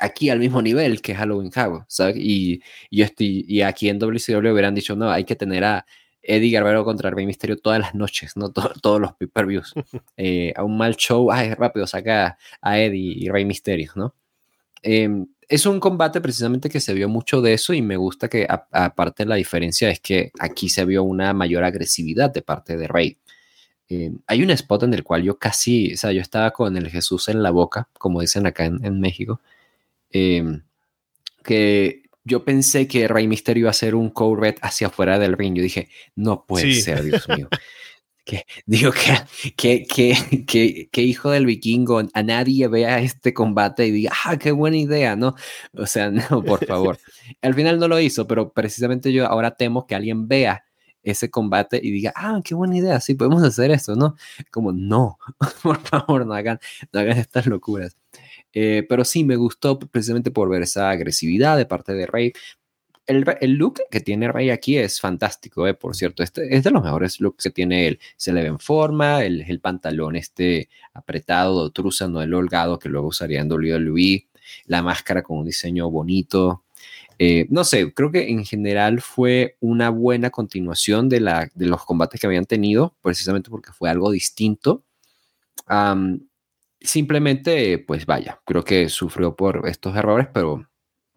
[0.00, 2.16] aquí al mismo nivel que Halloween Havoc, ¿sabes?
[2.18, 2.60] Y,
[2.90, 5.86] y, estoy, y aquí en WCW hubieran dicho, no, hay que tener a
[6.26, 8.50] Eddie Guerrero contra Rey Misterio todas las noches, no
[8.82, 9.74] todos los pay-per-views.
[10.16, 14.14] Eh, a un mal show, ay, rápido, saca a Eddie y Rey Misterio, ¿no?
[14.82, 18.46] Em, es un combate precisamente que se vio mucho de eso y me gusta que
[18.48, 23.18] aparte la diferencia es que aquí se vio una mayor agresividad de parte de Rey.
[23.88, 26.90] Em, hay un spot en el cual yo casi, o sea, yo estaba con el
[26.90, 29.40] Jesús en la boca, como dicen acá en, México,
[30.10, 30.62] em,
[31.42, 35.54] que yo pensé que Rey Misterio iba a hacer un Corvette hacia afuera del ring.
[35.54, 37.48] Yo dije, no puede ser, Dios mío.
[38.24, 44.12] que, digo que, que, que, hijo del vikingo, a nadie vea este combate y diga,
[44.24, 45.34] ah, qué buena idea, ¿no?
[45.74, 46.98] O sea, no, por favor.
[47.42, 50.64] Al final no lo hizo, pero precisamente yo ahora temo que alguien vea
[51.02, 54.16] ese combate y diga, ah, qué buena idea, sí, podemos hacer esto, ¿no?
[54.50, 55.18] Como, no,
[55.62, 56.58] por favor, no hagan,
[56.92, 57.98] no hagan estas locuras.
[58.54, 62.32] Eh, pero sí, me gustó precisamente por ver esa agresividad de parte de Rey.
[63.06, 66.22] El, el look que tiene Rey aquí es fantástico, eh, por cierto.
[66.22, 68.00] Este es de los mejores looks que tiene él.
[68.16, 71.72] Se le ve en forma, el, el pantalón este apretado,
[72.08, 74.28] no el holgado que luego usaría en WWE,
[74.66, 76.64] la máscara con un diseño bonito.
[77.18, 81.84] Eh, no sé, creo que en general fue una buena continuación de, la, de los
[81.84, 84.82] combates que habían tenido, precisamente porque fue algo distinto.
[86.84, 90.68] Simplemente, pues vaya, creo que sufrió por estos errores, pero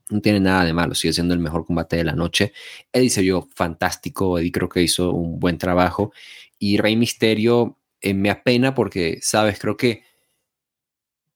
[0.10, 2.54] no tiene nada de malo, sigue siendo el mejor combate de la noche.
[2.94, 6.14] Eddie se vio fantástico, Eddie creo que hizo un buen trabajo
[6.58, 10.04] y Rey Misterio eh, me apena porque, sabes, creo que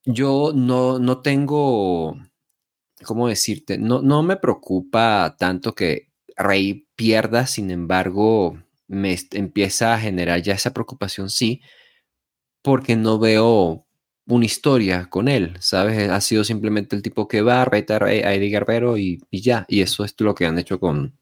[0.04, 2.16] yo no, no tengo,
[3.04, 3.78] ¿cómo decirte?
[3.78, 8.58] No, no me preocupa tanto que Rey pierda, sin embargo,
[8.88, 11.60] me empieza a generar ya esa preocupación, sí,
[12.62, 13.81] porque no veo
[14.26, 16.08] una historia con él, ¿sabes?
[16.08, 19.64] Ha sido simplemente el tipo que va, a retar a Eddie Guerrero y, ya.
[19.68, 21.18] Y eso es lo que han hecho con,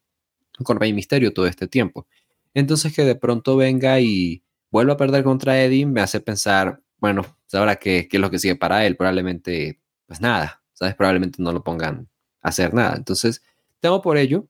[0.63, 2.07] con Rey Misterio todo este tiempo.
[2.55, 7.23] Entonces que de pronto venga y vuelva a perder contra Eddie me hace pensar, bueno,
[7.23, 8.97] pues ahora qué, qué es lo que sigue para él.
[8.97, 10.95] Probablemente, pues nada, ¿sabes?
[10.95, 12.09] Probablemente no lo pongan
[12.43, 12.97] a hacer nada.
[12.97, 13.43] Entonces,
[13.81, 14.47] tengo por ello.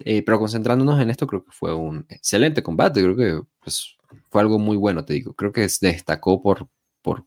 [0.00, 3.02] Eh, pero concentrándonos en esto, creo que fue un excelente combate.
[3.02, 3.96] Creo que pues,
[4.30, 5.34] fue algo muy bueno, te digo.
[5.34, 6.68] Creo que se destacó por,
[7.02, 7.24] por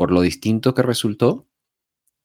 [0.00, 1.46] por lo distinto que resultó.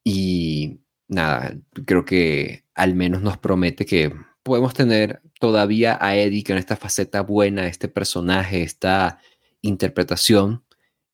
[0.01, 6.55] Y nada, creo que al menos nos promete que podemos tener todavía a Eddie con
[6.55, 9.19] esta faceta buena, este personaje, esta
[9.61, 10.63] interpretación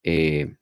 [0.04, 0.56] eh,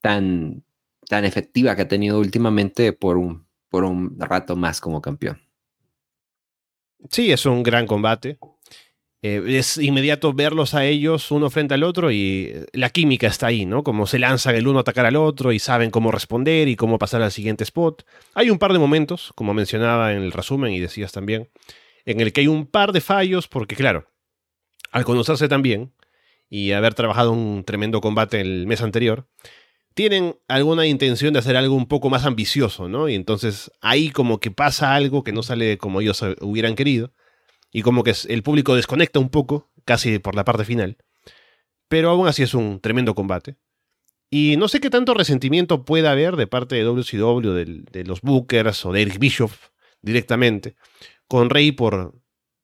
[0.00, 0.64] tan,
[1.08, 5.40] tan efectiva que ha tenido últimamente por un, por un rato más como campeón.
[7.10, 8.38] Sí, es un gran combate.
[9.26, 13.46] Eh, es inmediato verlos a ellos uno frente al otro y eh, la química está
[13.46, 13.82] ahí, ¿no?
[13.82, 16.98] Como se lanzan el uno a atacar al otro y saben cómo responder y cómo
[16.98, 18.04] pasar al siguiente spot.
[18.34, 21.48] Hay un par de momentos, como mencionaba en el resumen y decías también,
[22.04, 24.10] en el que hay un par de fallos porque, claro,
[24.90, 25.94] al conocerse también
[26.50, 29.26] y haber trabajado un tremendo combate el mes anterior,
[29.94, 33.08] tienen alguna intención de hacer algo un poco más ambicioso, ¿no?
[33.08, 37.14] Y entonces ahí como que pasa algo que no sale como ellos hubieran querido
[37.74, 40.96] y como que el público desconecta un poco, casi por la parte final.
[41.88, 43.56] Pero aún así es un tremendo combate.
[44.30, 48.86] Y no sé qué tanto resentimiento pueda haber de parte de WCW, de, los Bookers
[48.86, 49.70] o de Eric Bischoff
[50.02, 50.76] directamente,
[51.26, 52.14] con Rey por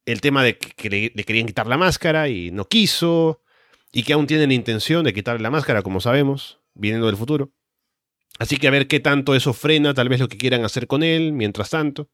[0.06, 3.42] el tema de que le, querían quitar la máscara y no quiso,
[3.92, 7.50] y que aún tienen la intención de quitarle la máscara, como sabemos, viniendo del futuro.
[8.38, 11.02] Así que a ver qué tanto eso frena tal vez lo que quieran hacer con
[11.02, 12.08] él mientras tanto.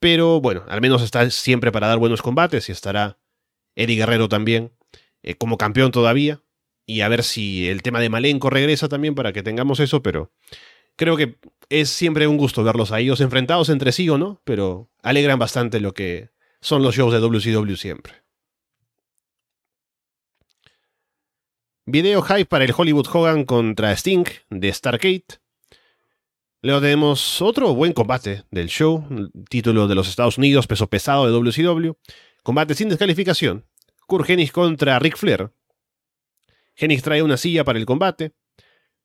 [0.00, 3.18] Pero bueno, al menos está siempre para dar buenos combates y estará
[3.76, 4.72] Eddie Guerrero también
[5.22, 6.42] eh, como campeón todavía.
[6.86, 10.32] Y a ver si el tema de Malenko regresa también para que tengamos eso, pero
[10.96, 11.38] creo que
[11.68, 15.78] es siempre un gusto verlos a ellos enfrentados entre sí o no, pero alegran bastante
[15.78, 16.30] lo que
[16.60, 18.14] son los shows de WCW siempre.
[21.86, 25.40] Video hype para el Hollywood Hogan contra Sting de Stargate.
[26.62, 29.06] Luego tenemos otro buen combate del show,
[29.48, 31.92] título de los Estados Unidos, peso pesado de WCW.
[32.42, 33.64] Combate sin descalificación.
[34.06, 35.52] Kurt Hennig contra Ric Flair.
[36.76, 38.34] Hennig trae una silla para el combate.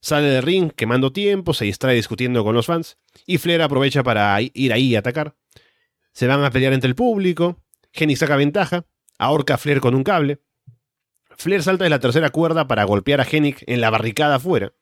[0.02, 2.98] Sale del ring quemando tiempo, se distrae discutiendo con los fans.
[3.26, 5.38] Y Flair aprovecha para ir ahí y atacar.
[6.12, 7.64] Se van a pelear entre el público.
[7.94, 8.86] Hennig saca ventaja.
[9.18, 10.42] Ahorca a Flair con un cable.
[11.38, 14.74] Flair salta de la tercera cuerda para golpear a Hennig en la barricada afuera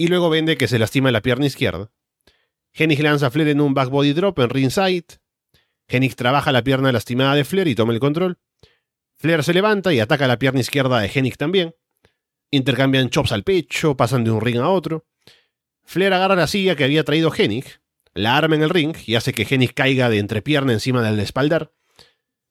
[0.00, 1.92] y luego vende que se lastima la pierna izquierda.
[2.72, 5.04] Hennig lanza a Flair en un back body drop en ringside.
[5.88, 8.38] Hennig trabaja la pierna lastimada de Flair y toma el control.
[9.16, 11.76] Flair se levanta y ataca la pierna izquierda de Hennig también.
[12.50, 15.04] Intercambian chops al pecho, pasan de un ring a otro.
[15.84, 17.66] Flair agarra la silla que había traído Hennig,
[18.14, 21.74] la arma en el ring y hace que Hennig caiga de entrepierna encima del espaldar.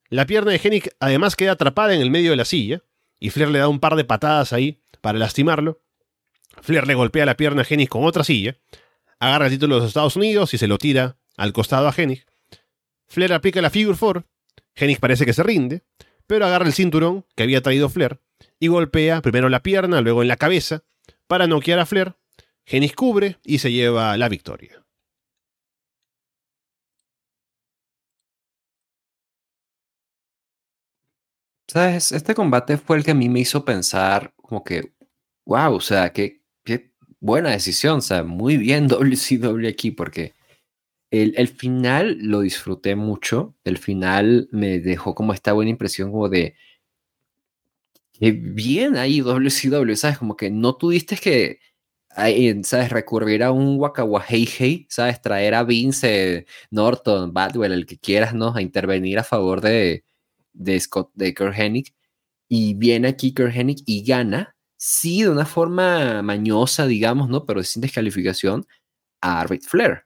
[0.10, 2.84] La pierna de Hennig además queda atrapada en el medio de la silla,
[3.20, 5.82] y Flair le da un par de patadas ahí para lastimarlo.
[6.62, 8.58] Flair le golpea la pierna a Hennig con otra silla,
[9.20, 12.26] agarra el título de los Estados Unidos y se lo tira al costado a Hennig.
[13.08, 14.24] Flair aplica la Figure 4,
[14.76, 15.84] Hennig parece que se rinde,
[16.28, 18.22] pero agarra el cinturón que había traído Flair
[18.60, 20.84] y golpea primero la pierna, luego en la cabeza,
[21.28, 22.16] para noquear a Flair.
[22.66, 24.86] Hennig cubre y se lleva la victoria.
[31.68, 32.12] ¿Sabes?
[32.12, 34.94] Este combate fue el que a mí me hizo pensar como que,
[35.46, 36.39] wow, o sea, que
[37.20, 40.34] buena decisión, o sea, muy bien WCW aquí, porque
[41.12, 43.56] el, el, final lo disfruté mucho.
[43.64, 46.56] El final me dejó como esta buena impresión como de
[48.20, 50.18] que bien ahí WCW, ¿sabes?
[50.18, 51.60] Como que no tuviste que,
[52.64, 52.90] ¿sabes?
[52.92, 53.80] Recurrir a un
[54.28, 55.22] Hey, ¿sabes?
[55.22, 58.54] Traer a Vince, Norton, Badwell, el que quieras, ¿no?
[58.56, 60.04] A intervenir a favor de,
[60.54, 61.94] de Scott, de Kurt Hennig.
[62.50, 67.46] Y viene aquí Kurt Hennig y gana sí, de una forma mañosa, digamos, ¿no?
[67.46, 68.66] Pero sin descalificación
[69.22, 70.06] a Ric Flair.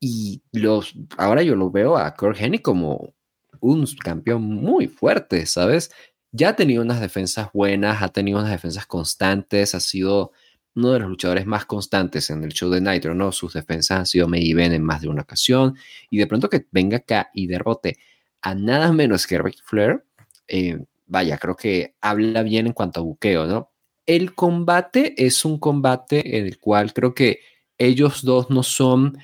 [0.00, 3.14] Y los, ahora yo lo veo a Kurt Hennig como
[3.60, 5.90] un campeón muy fuerte, ¿sabes?
[6.32, 10.32] Ya ha tenido unas defensas buenas, ha tenido unas defensas constantes, ha sido
[10.74, 13.32] uno de los luchadores más constantes en el show de Nitro, ¿no?
[13.32, 15.76] Sus defensas han sido y en más de una ocasión.
[16.10, 17.98] Y de pronto que venga acá y derrote
[18.42, 20.04] a nada menos que Ric Flair,
[20.48, 23.70] eh, vaya, creo que habla bien en cuanto a buqueo, ¿no?
[24.06, 27.40] El combate es un combate en el cual creo que
[27.78, 29.18] ellos dos no son,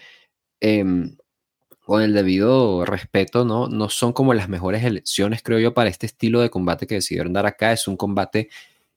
[0.60, 1.16] em,
[1.80, 3.68] con el debido respeto, ¿no?
[3.68, 7.32] No son como las mejores elecciones, creo yo, para este estilo de combate que decidieron
[7.32, 7.72] dar acá.
[7.72, 8.50] Es un combate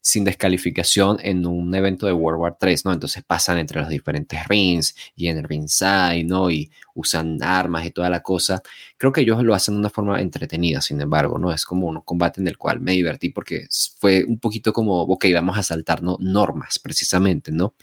[0.06, 2.94] sin descalificación en un evento de World War 3, ¿no?
[2.94, 6.52] Entonces pasan entre los diferentes rings y en el ringside, ¿no?
[6.52, 8.62] Y usan armas y toda la cosa.
[8.98, 11.52] Creo que ellos lo hacen de una forma entretenida, sin embargo, ¿no?
[11.52, 13.66] Es como un combate en el cual me divertí porque
[13.98, 16.18] fue un poquito como, ok, vamos a saltar ¿no?
[16.20, 17.74] normas, precisamente, ¿no?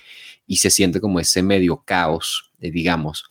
[0.47, 3.25] Y se siente como ese medio caos, eh, digamos.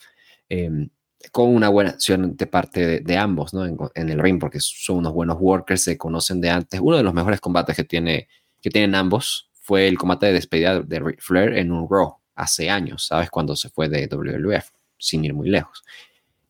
[0.49, 0.89] Em,
[1.31, 3.65] con una buena acción de parte de, ambos, ¿no?
[3.65, 6.81] En, en, el ring, porque son unos buenos workers, se conocen de antes.
[6.83, 8.27] Uno de los mejores combates que tiene
[8.61, 12.69] que tienen ambos fue el combate de despedida de Ric Flair en un Raw hace
[12.69, 13.29] años, ¿sabes?
[13.29, 15.83] Cuando se fue de WWF, sin ir muy lejos.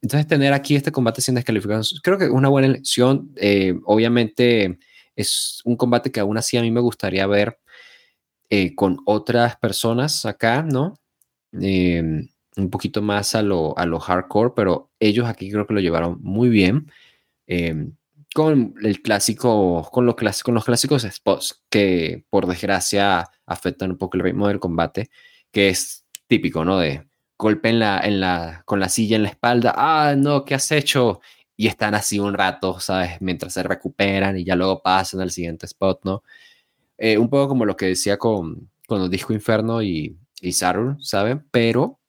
[0.02, 3.32] Entonces, tener aquí este combate sin descalificación, creo que es una buena elección.
[3.36, 4.80] Eh, obviamente,
[5.16, 7.60] es un combate que aún así a mí me gustaría ver
[8.50, 10.96] eh, con otras personas acá, ¿no?
[11.54, 15.80] Em, un poquito más a lo, a lo hardcore, pero ellos aquí creo que lo
[15.80, 16.92] llevaron muy bien.
[17.48, 17.96] Em,
[18.34, 24.48] con el clásico, con, los clásicos spots que por desgracia afectan un poco el ritmo
[24.48, 25.10] del combate,
[25.52, 26.80] que es típico, ¿no?
[26.80, 27.08] De
[27.38, 31.22] golpe en la, con la silla en la espalda, ah, no, ¿qué has hecho?
[31.58, 33.22] Y están así un rato, ¿sabes?
[33.22, 36.24] Mientras se recuperan y ya luego pasan al siguiente spot, ¿no?
[36.98, 41.48] Eh, un poco como lo que decía con, con Disco Inferno y, y ¿saben?
[41.52, 42.01] Pero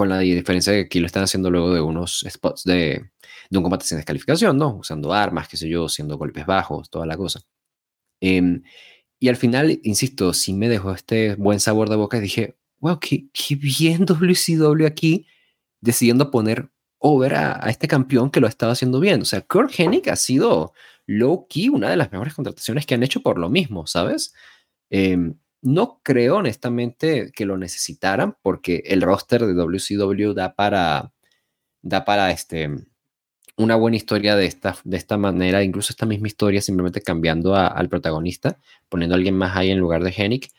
[0.00, 3.10] con la diferencia de que aquí lo están haciendo luego de unos spots de,
[3.50, 4.76] de un combate sin descalificación, ¿no?
[4.76, 7.42] Usando armas, qué sé yo, haciendo golpes bajos, toda la cosa.
[8.18, 8.62] Em,
[9.18, 12.98] y al final, insisto, sí me dejó este buen sabor de boca y dije, wow,
[12.98, 15.26] qué, qué bien WCW aquí
[15.82, 19.20] decidiendo poner over a, a, este campeón que lo estaba haciendo bien.
[19.20, 20.72] O sea, Kurt Hennig ha sido
[21.04, 24.32] low key una de las mejores contrataciones que han hecho por lo mismo, ¿sabes?
[24.88, 31.12] Eh, no creo honestamente que lo necesitaran porque el roster de WCW da para,
[31.82, 32.70] da para este,
[33.56, 37.88] una buena historia de esta, de esta manera, incluso esta misma historia simplemente cambiando al
[37.88, 38.58] protagonista,
[38.88, 40.50] poniendo a alguien más ahí en lugar de Hennig.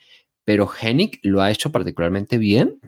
[0.45, 2.80] Pero Hennig lo ha hecho particularmente bien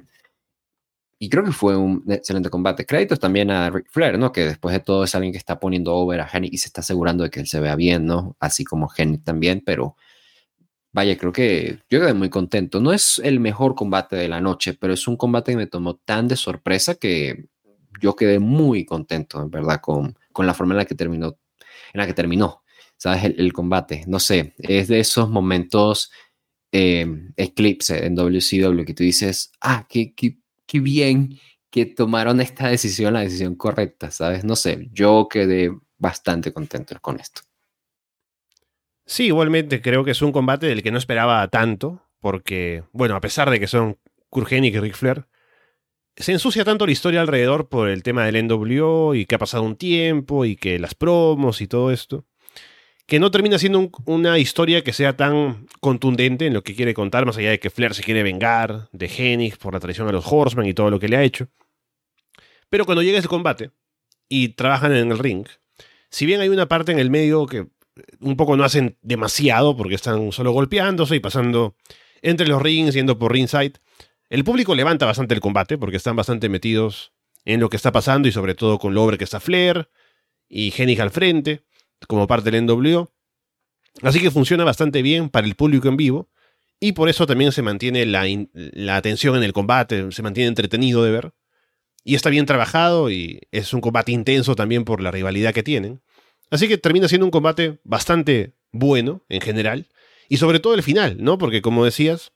[1.19, 2.85] y creo que fue un excelente combate.
[2.85, 4.31] Créditos también a Ric Flair, ¿no?
[4.31, 6.81] Que después de todo es alguien que está poniendo over a Hennig y se está
[6.81, 8.35] asegurando de que él se vea bien, ¿no?
[8.39, 9.95] Así como Hennig también, pero
[10.93, 12.79] vaya, creo que yo quedé muy contento.
[12.79, 15.95] No es el mejor combate de la noche, pero es un combate que me tomó
[15.95, 17.45] tan de sorpresa que
[17.99, 21.37] yo quedé muy contento, en verdad, con, con la forma en la que terminó,
[21.93, 22.63] en la que terminó,
[22.97, 23.23] ¿sabes?
[23.37, 24.03] El, combate.
[24.07, 26.11] No sé, es de esos momentos
[26.71, 31.39] eh, eclipse en WCW que tú dices, ah, qué, qué, qué bien
[31.71, 34.43] que tomaron esta decisión, la decisión correcta, ¿sabes?
[34.43, 37.41] No sé, yo quedé bastante contento con esto.
[39.05, 43.21] Sí, igualmente creo que es un combate del que no esperaba tanto, porque, bueno, a
[43.21, 43.97] pesar de que son
[44.29, 45.25] Kurgenik y Ric Flair,
[46.15, 49.63] se ensucia tanto la historia alrededor por el tema del NWO y que ha pasado
[49.63, 52.25] un tiempo y que las promos y todo esto,
[53.05, 57.25] que no termina siendo una historia que sea tan contundente en lo que quiere contar,
[57.25, 60.25] más allá de que Flair se quiere vengar de Hennig por la traición a los
[60.25, 61.49] Horsemen y todo lo que le ha hecho.
[62.69, 63.71] Pero cuando llega ese combate
[64.29, 65.45] y trabajan en el ring,
[66.09, 67.67] si bien hay una parte en el medio que
[68.19, 71.75] un poco no hacen demasiado porque están solo golpeándose y pasando
[72.21, 73.73] entre los rings, yendo por ringside.
[74.29, 77.13] El público levanta bastante el combate porque están bastante metidos
[77.45, 79.89] en lo que está pasando y sobre todo con lo que está Flair
[80.47, 81.63] y Hennig al frente
[82.07, 83.11] como parte del NWO.
[84.01, 86.29] Así que funciona bastante bien para el público en vivo
[86.79, 91.03] y por eso también se mantiene la, la atención en el combate, se mantiene entretenido
[91.03, 91.33] de ver.
[92.03, 96.01] Y está bien trabajado y es un combate intenso también por la rivalidad que tienen.
[96.53, 99.87] Así que termina siendo un combate bastante bueno en general.
[100.29, 101.39] Y sobre todo el final, ¿no?
[101.39, 102.31] Porque como decías,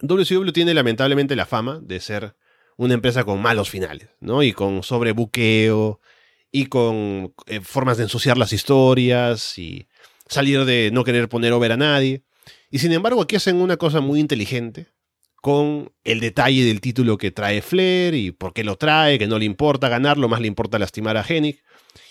[0.00, 2.34] WCW tiene lamentablemente la fama de ser
[2.76, 4.42] una empresa con malos finales, ¿no?
[4.42, 6.00] Y con sobrebuqueo
[6.50, 9.86] y con eh, formas de ensuciar las historias y
[10.26, 12.24] salir de no querer poner over a nadie.
[12.72, 14.88] Y sin embargo aquí hacen una cosa muy inteligente
[15.36, 19.38] con el detalle del título que trae Flair y por qué lo trae, que no
[19.38, 21.62] le importa ganarlo, más le importa lastimar a Hennig.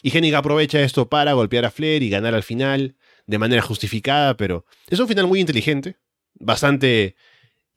[0.01, 2.95] Y Hennig aprovecha esto para golpear a Flair y ganar al final
[3.27, 5.97] de manera justificada, pero es un final muy inteligente,
[6.33, 7.15] bastante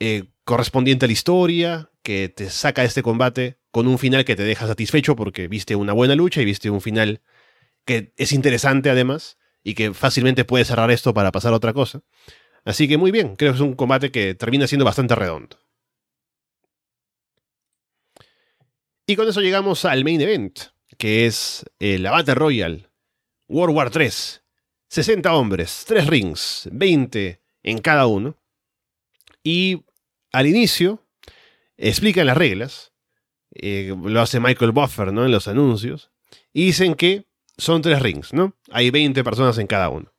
[0.00, 4.36] eh, correspondiente a la historia, que te saca de este combate con un final que
[4.36, 7.22] te deja satisfecho porque viste una buena lucha y viste un final
[7.84, 12.02] que es interesante además y que fácilmente puede cerrar esto para pasar a otra cosa.
[12.64, 15.58] Así que muy bien, creo que es un combate que termina siendo bastante redondo.
[19.06, 20.60] Y con eso llegamos al main event,
[20.98, 22.90] que es el Battle Royal
[23.48, 24.42] World War 3.
[24.88, 28.36] 60 hombres, 3 rings, 20 en cada uno.
[29.42, 29.82] Y
[30.32, 31.04] al inicio
[31.76, 32.92] explican las reglas.
[33.52, 35.24] Eh, lo hace Michael Buffer ¿no?
[35.24, 36.10] en los anuncios.
[36.52, 37.26] Y dicen que
[37.56, 38.56] son 3 rings, ¿no?
[38.70, 40.12] Hay 20 personas en cada uno.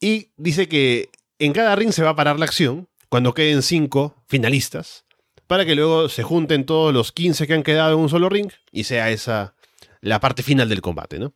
[0.00, 4.24] Y dice que en cada ring se va a parar la acción cuando queden 5
[4.26, 5.04] finalistas
[5.50, 8.52] para que luego se junten todos los 15 que han quedado en un solo ring
[8.70, 9.56] y sea esa
[10.00, 11.34] la parte final del combate, ¿no?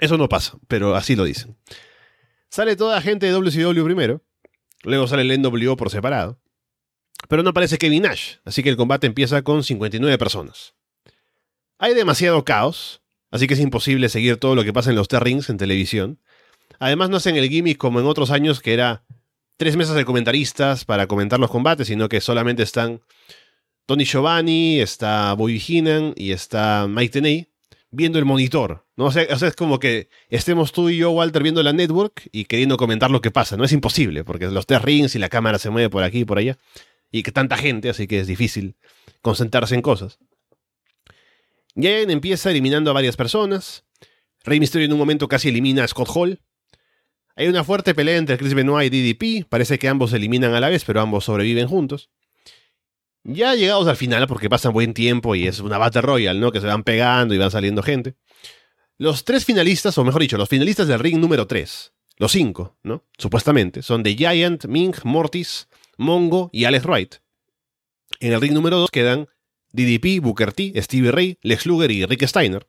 [0.00, 1.56] Eso no pasa, pero así lo dicen.
[2.50, 4.22] Sale toda la gente de WCW primero,
[4.82, 6.42] luego sale el NWO por separado,
[7.26, 10.74] pero no aparece Kevin Nash, así que el combate empieza con 59 personas.
[11.78, 15.48] Hay demasiado caos, así que es imposible seguir todo lo que pasa en los T-Rings
[15.48, 16.20] en televisión.
[16.80, 19.06] Además no hacen el gimmick como en otros años que era
[19.56, 23.00] tres mesas de comentaristas para comentar los combates, sino que solamente están
[23.86, 27.48] Tony Giovanni, está Bobby Heenan y está Mike Tenay
[27.92, 28.84] viendo el monitor.
[28.96, 29.06] ¿no?
[29.06, 32.76] O sea, es como que estemos tú y yo, Walter, viendo la network y queriendo
[32.76, 33.56] comentar lo que pasa.
[33.56, 36.24] No es imposible, porque los tres rings y la cámara se mueve por aquí y
[36.24, 36.58] por allá.
[37.12, 38.76] Y que tanta gente, así que es difícil
[39.20, 40.18] concentrarse en cosas.
[41.76, 43.84] Jen empieza eliminando a varias personas.
[44.44, 46.40] Rey Mysterio en un momento casi elimina a Scott Hall.
[47.36, 49.48] Hay una fuerte pelea entre Chris Benoit y DDP.
[49.48, 52.10] Parece que ambos se eliminan a la vez, pero ambos sobreviven juntos.
[53.24, 56.50] Ya llegados al final, porque pasan buen tiempo y es una Battle Royale, ¿no?
[56.50, 58.16] Que se van pegando y van saliendo gente.
[58.98, 63.04] Los tres finalistas, o mejor dicho, los finalistas del ring número 3, los cinco, ¿no?
[63.16, 67.14] Supuestamente, son The Giant, Ming, Mortis, Mongo y Alex Wright.
[68.20, 69.28] En el ring número 2 quedan
[69.72, 72.66] DDP, Booker T, Stevie Ray, Lex Luger y Rick Steiner.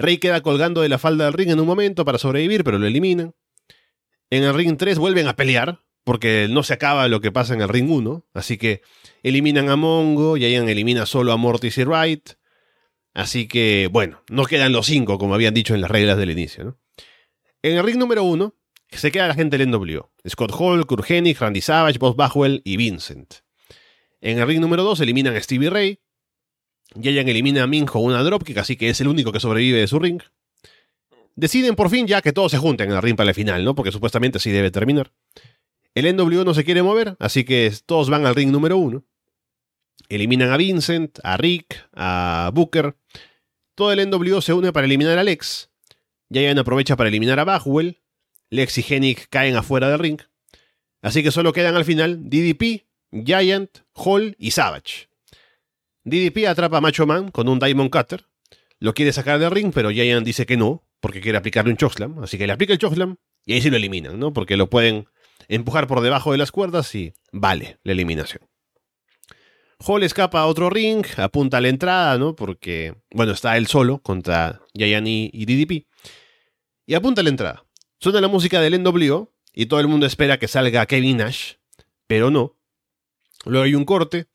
[0.00, 2.86] Rey queda colgando de la falda del ring en un momento para sobrevivir, pero lo
[2.86, 3.34] eliminan.
[4.30, 7.60] En el ring 3 vuelven a pelear, porque no se acaba lo que pasa en
[7.60, 8.82] el ring 1, así que
[9.22, 12.30] eliminan a Mongo, y Ian elimina solo a Mortis y Wright.
[13.12, 16.78] Así que, bueno, no quedan los 5, como habían dicho en las reglas del inicio.
[17.62, 18.54] En el ring número 1
[18.90, 20.12] se queda la gente del NWO.
[20.28, 23.34] Scott Hall, Kurt Hennig, Randy Savage, Bob Bagwell y Vincent.
[24.20, 26.00] En el ring número 2 eliminan a Stevie Ray.
[26.94, 29.98] Yayan elimina a Minjo una dropkick, así que es el único que sobrevive de su
[29.98, 30.20] ring.
[31.36, 33.74] Deciden por fin ya que todos se junten en el ring para el final, ¿no?
[33.74, 35.12] Porque supuestamente así debe terminar.
[35.94, 39.04] El NWO no se quiere mover, así que todos van al ring número 1.
[40.08, 42.96] Eliminan a Vincent, a Rick, a Booker.
[43.74, 45.70] Todo el NWO se une para eliminar a Alex.
[46.28, 47.98] Yayan aprovecha para eliminar a Bagwell.
[48.50, 50.20] Lex y Hennig caen afuera del ring.
[51.02, 55.09] Así que solo quedan al final DDP, Giant, Hall y Savage.
[56.04, 58.26] DDP atrapa a Macho Man con un Diamond Cutter.
[58.78, 62.22] Lo quiere sacar del ring, pero Giant dice que no, porque quiere aplicarle un chokeslam.
[62.22, 64.32] Así que le aplica el chokeslam y ahí sí lo eliminan, ¿no?
[64.32, 65.06] Porque lo pueden
[65.48, 68.42] empujar por debajo de las cuerdas y vale la eliminación.
[69.86, 72.36] Hall escapa a otro ring, apunta a la entrada, ¿no?
[72.36, 75.86] Porque, bueno, está él solo contra Yayani y DDP.
[76.86, 77.64] Y apunta a la entrada.
[77.98, 81.54] Suena la música del NWO y todo el mundo espera que salga Kevin Nash,
[82.06, 82.56] pero no.
[83.44, 84.26] Luego hay un corte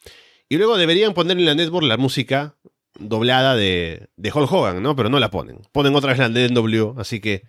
[0.55, 2.55] y luego deberían poner en la network la música
[2.97, 4.95] doblada de, de Hulk Hogan, ¿no?
[4.95, 5.59] Pero no la ponen.
[5.73, 7.43] Ponen otra vez la de NWO, así que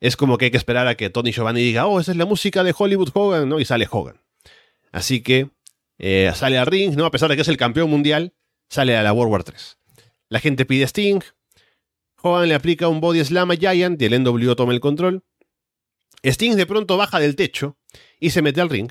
[0.00, 2.26] es como que hay que esperar a que Tony Giovanni diga, oh, esa es la
[2.26, 3.60] música de Hollywood Hogan, ¿no?
[3.60, 4.20] Y sale Hogan.
[4.90, 5.50] Así que
[5.98, 7.04] eh, sale a ring, ¿no?
[7.04, 8.34] A pesar de que es el campeón mundial,
[8.68, 9.78] sale a la World War 3.
[10.28, 11.20] La gente pide Sting.
[12.22, 15.22] Hogan le aplica un body slam a Giant y el NWO toma el control.
[16.24, 17.76] Sting de pronto baja del techo
[18.18, 18.90] y se mete al ring.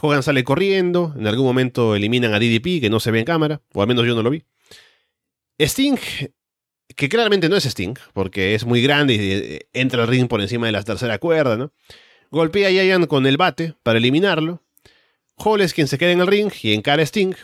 [0.00, 3.62] Hogan sale corriendo, en algún momento eliminan a DDP, que no se ve en cámara,
[3.72, 4.44] o al menos yo no lo vi.
[5.58, 5.96] Sting,
[6.94, 10.40] que claramente no es Sting, porque es muy grande y eh, entra al ring por
[10.40, 11.72] encima de la tercera cuerda, ¿no?
[12.30, 14.62] Golpea a Giant con el bate para eliminarlo.
[15.36, 17.34] Hall es quien se queda en el ring y encara a Sting,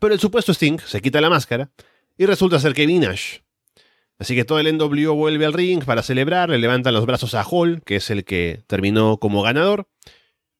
[0.00, 1.70] pero el supuesto Sting se quita la máscara
[2.16, 3.38] y resulta ser Kevin Nash.
[4.18, 7.42] Así que todo el NWO vuelve al ring para celebrar, le levantan los brazos a
[7.42, 9.88] Hall, que es el que terminó como ganador.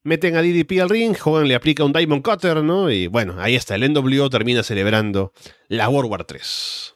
[0.05, 2.91] Meten a DDP al ring, Hogan le aplica un Diamond Cutter, ¿no?
[2.91, 5.33] Y bueno, ahí está, el NWO termina celebrando
[5.69, 6.95] la World War 3.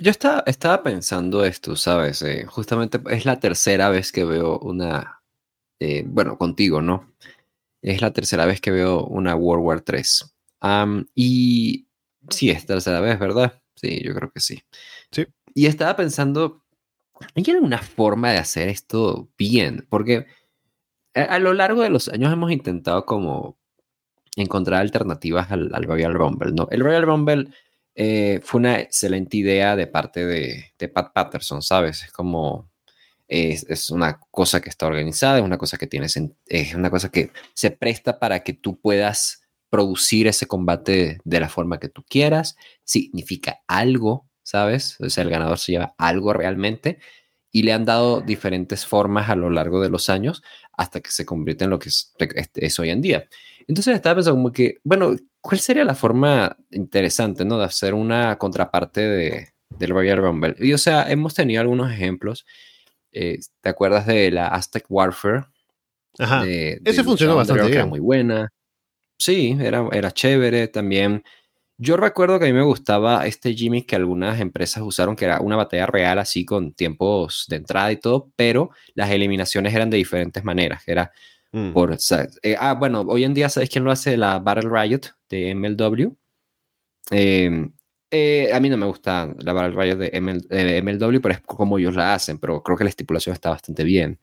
[0.00, 2.22] Yo estaba, estaba pensando esto, ¿sabes?
[2.22, 5.22] Eh, justamente es la tercera vez que veo una,
[5.78, 7.14] eh, bueno, contigo, ¿no?
[7.82, 10.34] Es la tercera vez que veo una World War 3.
[11.14, 11.86] y
[12.30, 13.62] sí, es tercera vez, ¿verdad?
[13.76, 14.62] Sí, yo creo que sí.
[15.12, 15.26] Sí.
[15.54, 16.65] Y estaba pensando,
[17.34, 19.86] ¿hay alguna forma de hacer esto bien?
[19.88, 20.26] Porque
[21.14, 23.58] a, a lo largo de los años hemos intentado como
[24.36, 26.68] encontrar alternativas al, al Royal Rumble, ¿no?
[26.70, 27.48] El Royal Rumble
[27.98, 32.02] eh, fue una excelente idea de parte de, Pat Patterson, ¿sabes?
[32.04, 32.70] Es como,
[33.26, 37.32] es, una cosa que está organizada, es una cosa que tienes, es una cosa que
[37.54, 42.56] se presta para que tú puedas producir ese combate de la forma que tú quieras,
[42.84, 44.96] significa algo, ¿sabes?
[45.00, 47.00] O sea, el ganador se lleva algo realmente
[47.50, 50.40] y le han dado diferentes formas a lo largo de los años
[50.72, 52.14] hasta que se convierte en lo que es,
[52.54, 53.28] es hoy en día.
[53.66, 57.58] Entonces estaba pensando como que, bueno, ¿cuál sería la forma interesante, ¿no?
[57.58, 60.54] De hacer una contraparte de, del Royal Rumble.
[60.60, 62.46] Y o sea, hemos tenido algunos ejemplos.
[63.10, 65.46] Eh, ¿Te acuerdas de la Aztec Warfare?
[66.20, 66.44] Ajá.
[66.46, 67.74] Ese funcionó bastante bien.
[67.74, 68.48] Era muy buena.
[69.18, 71.24] Sí, era, era chévere también.
[71.78, 75.40] Yo recuerdo que a mí me gustaba este Jimmy que algunas empresas usaron, que era
[75.40, 79.98] una batalla real así con tiempos de entrada y todo, pero las eliminaciones eran de
[79.98, 80.82] diferentes maneras.
[80.86, 81.12] Era
[81.56, 81.72] Mm.
[81.72, 81.96] Por,
[82.42, 84.18] eh, ah, bueno, hoy en día, ¿sabes quién lo hace?
[84.18, 85.00] La Battle Riot
[85.30, 86.14] de MLW.
[87.10, 87.72] Em,
[88.10, 90.10] eh, a mí no me gusta la Battle Riot de,
[90.82, 94.20] MLW, pero es como ellos la hacen, pero creo que la estipulación está bastante bien.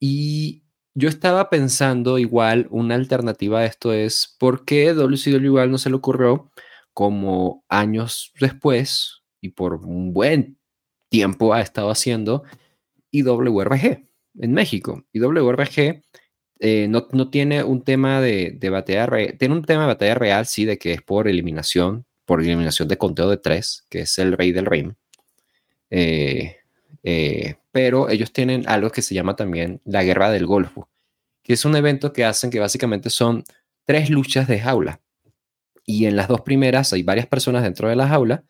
[0.00, 0.62] y
[0.94, 5.90] yo estaba pensando igual, una alternativa a esto es, ¿por qué WCW igual no se
[5.90, 6.50] le ocurrió
[6.92, 10.58] como años después y por un buen
[11.08, 12.44] tiempo ha estado haciendo
[13.10, 14.04] IWRG?
[14.38, 15.04] en México.
[15.12, 16.02] Y WRG
[16.60, 20.64] eh, no, tiene un tema de, batalla real, tiene un tema de batalla real, sí,
[20.64, 24.52] de que es por eliminación, por eliminación de conteo de tres, que es el rey
[24.52, 24.94] del ring.
[25.90, 26.56] Eh,
[27.02, 30.88] eh, pero ellos tienen algo que se llama también la guerra del Golfo,
[31.42, 33.44] que es un evento que hacen que básicamente son
[33.84, 35.00] tres luchas de jaula.
[35.86, 38.44] Y en las dos primeras hay varias personas dentro de la jaula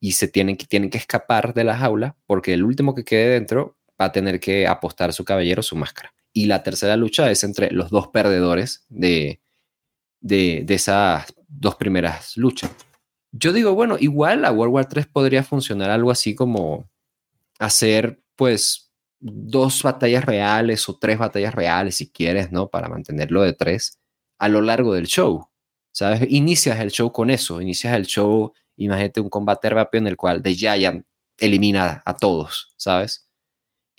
[0.00, 3.30] y se tienen que, tienen que escapar de la jaula porque el último que quede
[3.30, 6.14] dentro va a tener que apostar su caballero, su máscara.
[6.32, 9.40] Y la tercera lucha es entre los dos perdedores de,
[10.20, 12.70] de, esas dos primeras luchas.
[13.32, 16.88] Yo digo, bueno, igual la World War 3 podría funcionar algo así como
[17.58, 22.68] hacer, pues, dos batallas reales o tres batallas reales, si quieres, ¿no?
[22.68, 23.98] Para mantenerlo de tres
[24.38, 25.48] a lo largo del show.
[25.92, 26.22] ¿Sabes?
[26.30, 30.42] Inicias el show con eso, inicias el show, imagínate un combate rápido en el cual
[30.42, 31.04] The Giant
[31.38, 33.28] elimina a todos, ¿sabes?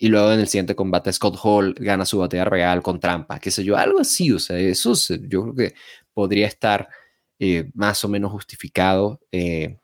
[0.02, 3.50] y luego en el siguiente combate Scott Hall gana su batalla real con trampa, qué
[3.50, 4.94] sé yo, algo así, o sea, eso
[5.28, 5.74] yo creo que
[6.14, 6.88] podría estar
[7.38, 9.78] eh, más o menos justificado eh,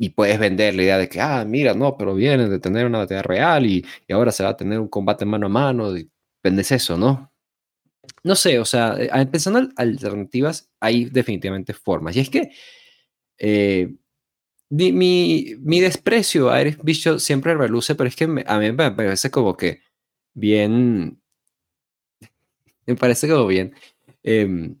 [0.00, 2.98] y puedes vender la idea de que, ah, mira, no, pero viene de tener una
[2.98, 6.10] batalla real y, y, ahora se va a tener un combate mano a mano, y
[6.42, 7.30] vendes eso, ¿no?
[8.24, 12.16] No sé, o sea, eh, pensando en alternativas, hay definitivamente formas.
[12.16, 12.50] Y es que
[14.70, 19.30] mi, mi, desprecio a Eric Bishop siempre reluce, pero es que a mí me parece
[19.30, 19.82] como que
[20.34, 21.20] bien.
[22.86, 23.72] Me parece como bien
[24.24, 24.79] em,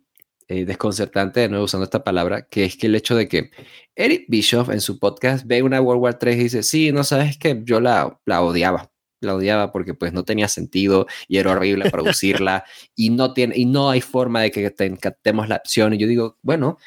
[0.50, 3.50] eh, desconcertante, de nuevo usando esta palabra, que es que el hecho de que
[3.94, 7.38] Eric Bishop en su podcast ve una World War 3 y dice: Sí, no sabes
[7.38, 8.90] que yo la, la odiaba
[9.20, 12.64] la odiaba porque pues no tenía sentido y era horrible producirla
[12.96, 16.38] y no tiene y no hay forma de que captemos la opción y yo digo
[16.42, 16.78] bueno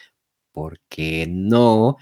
[0.51, 1.97] ¿por qué no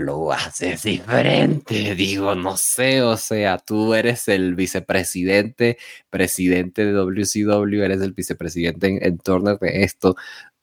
[0.00, 1.94] lo haces diferente?
[1.94, 5.78] Digo, no sé, o sea, tú eres el vicepresidente,
[6.08, 10.16] presidente de WCW, eres el vicepresidente en, torno de esto.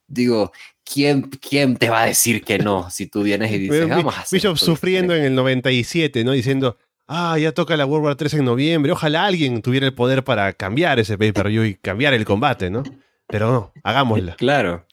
[0.08, 0.52] Digo,
[0.84, 4.22] ¿quién, ¿quién te va a decir que no si tú vienes y dices, vamos a
[4.22, 6.32] hacer Bishop sufriendo en el 97, ¿no?
[6.32, 6.78] Diciendo,
[7.08, 10.54] ah, ya toca la World War 3 en noviembre, ojalá alguien tuviera el poder para
[10.54, 12.84] cambiar ese pay-per-view y cambiar el combate, ¿no?
[13.28, 14.36] Pero no, hagámosla.
[14.36, 14.87] Claro.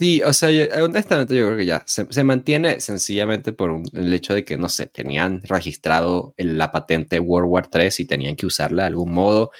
[0.00, 0.48] Sí, o sea,
[0.84, 4.86] honestamente yo creo que ya se, mantiene sencillamente por el hecho de que, no sé,
[4.86, 9.50] tenían registrado la patente World War 3 y tenían que usarla de algún modo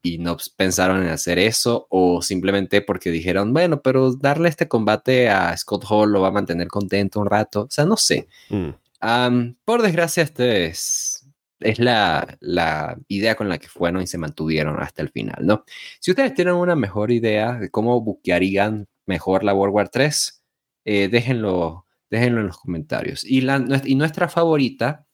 [0.00, 5.30] y no pensaron en hacer eso o simplemente porque dijeron, bueno, pero darle este combate
[5.30, 8.28] a Scott Hall lo va a mantener contento un rato, o sea, no sé.
[8.50, 9.54] Mm.
[9.64, 11.26] por desgracia, este es,
[11.58, 15.64] es la, la, idea con la que fueron y se mantuvieron hasta el final, ¿no?
[15.98, 20.44] Si ustedes tienen una mejor idea de cómo buquearían mejor la World War 3,
[20.84, 23.24] eh, déjenlo, déjenlo en los comentarios.
[23.24, 25.06] Y, la, y nuestra favorita,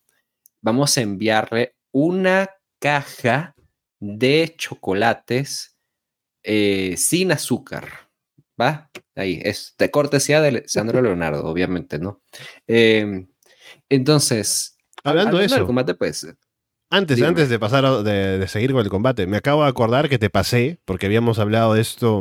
[0.61, 3.55] vamos a enviarle una caja
[4.01, 5.79] de chocolates
[6.43, 7.89] eh, sin azúcar.
[8.61, 8.91] ¿Va?
[9.17, 12.23] Ahí, es de cortesía de Sandro Leonardo, obviamente, ¿no?
[12.67, 13.27] Em,
[13.89, 16.27] entonces, hablando de eso, combate, pues.
[16.91, 20.31] Antes, antes de pasar de, seguir con el combate, me acabo de acordar que te
[20.31, 22.21] pasé, porque habíamos hablado de esto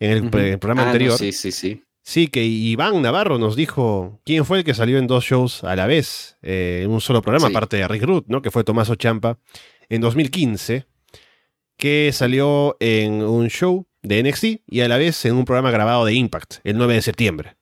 [0.00, 1.18] en el, programa ah, anterior.
[1.18, 1.82] sí, sí, sí.
[2.08, 5.76] Sí, que Iván Navarro nos dijo quién fue el que salió en dos shows a
[5.76, 8.40] la vez, eh, en un solo programa, aparte de Rick Root, ¿no?
[8.40, 9.38] Que fue Tomás Ochampa,
[9.90, 10.86] en 2015,
[11.76, 16.06] que salió en un show de NXT y a la vez en un programa grabado
[16.06, 17.56] de Impact, el 9 de septiembre.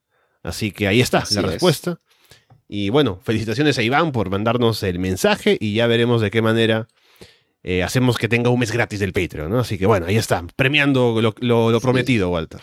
[0.44, 1.98] Así que ahí está la respuesta.
[2.68, 6.86] Y bueno, felicitaciones a Iván por mandarnos el mensaje y ya veremos de qué manera
[7.68, 9.58] eh, hacemos que tenga un mes gratis del Patreon, ¿no?
[9.58, 12.60] Así que bueno, ahí está, premiando lo, prometido, Walter.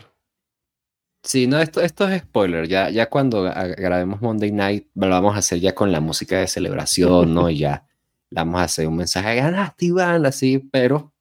[1.22, 2.70] Sí, no, esto, esto es spoiler.
[2.70, 6.48] Ya, ya cuando grabemos Monday Night, lo vamos a hacer ya con la música de
[6.48, 7.50] celebración, ¿no?
[7.50, 7.86] Y ya
[8.30, 11.14] le vamos a hacer un mensaje, ganaste, Iván, así, pero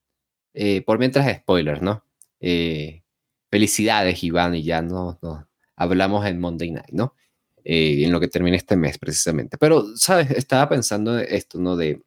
[0.54, 2.04] eh, por mientras spoiler, ¿no?
[2.38, 3.02] Eh,
[3.50, 7.16] felicidades, Iván, y ya no, no hablamos en Monday Night, ¿no?
[7.64, 9.56] en lo que termine este mes, precisamente.
[9.58, 10.30] Pero, ¿sabes?
[10.30, 11.76] Estaba pensando esto, ¿no?
[11.76, 12.02] De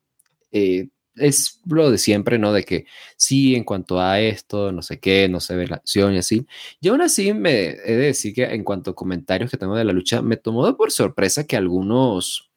[1.18, 2.54] es lo de siempre, ¿no?
[2.54, 2.86] De que
[3.18, 6.46] sí, en cuanto a esto, no sé qué, no se ve la acción y así.
[6.82, 9.84] Y aún así me he de decir que en cuanto a comentarios que tengo de
[9.86, 12.52] la lucha, me tomó por sorpresa que algunos,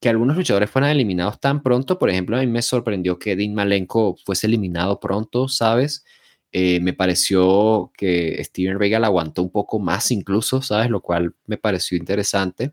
[0.00, 1.98] que algunos luchadores fueran eliminados tan pronto.
[1.98, 6.04] Por ejemplo, a mí me sorprendió que Dean Malenko fuese eliminado pronto, ¿sabes?
[6.52, 10.90] Eh, me pareció que Steven Regal aguantó un poco más incluso, ¿sabes?
[10.90, 12.72] Lo cual me pareció interesante.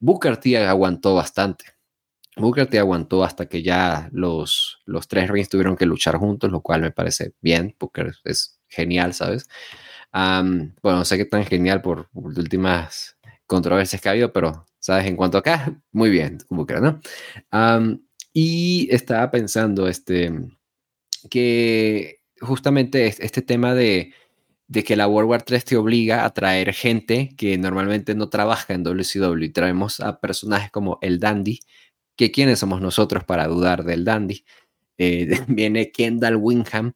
[0.00, 1.64] Booker T aguantó bastante.
[2.36, 6.62] Booker te aguantó hasta que ya los, los tres rings tuvieron que luchar juntos, lo
[6.62, 7.76] cual me parece bien.
[7.78, 9.48] Booker es genial, ¿sabes?
[10.12, 15.06] bueno, no sé qué tan genial por, últimas controversias que ha habido, pero, ¿sabes?
[15.06, 17.00] En cuanto acá, muy bien, Booker, ¿no?
[18.34, 20.32] y estaba pensando este,
[21.28, 24.14] que justamente este tema de,
[24.68, 28.72] de que la World War 3 te obliga a traer gente que normalmente no trabaja
[28.72, 31.60] en WCW traemos a personajes como el Dandy,
[32.16, 34.44] que quiénes somos nosotros para dudar del dandy.
[34.98, 36.92] Eh, viene Kendall Wingham.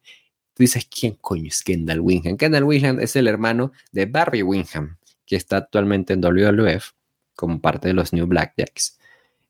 [0.53, 2.37] Tú dices, ¿quién coño es Kendall Wingham?
[2.37, 6.91] Kendall Wingham es el hermano de Barry Wingham, que está actualmente en WWF
[7.35, 8.97] como parte de los New Blackjacks.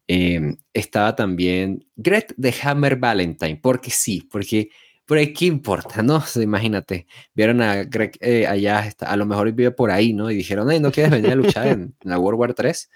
[0.09, 4.69] Eh, estaba también Gret de Hammer Valentine, porque sí, porque
[5.07, 6.21] por ahí qué importa, ¿no?
[6.35, 10.29] imagínate, vieron a Greg eh, allá, está, a lo mejor vive por ahí, ¿no?
[10.29, 12.89] Y dijeron, ¿no quieres venir a luchar en, la World War 3?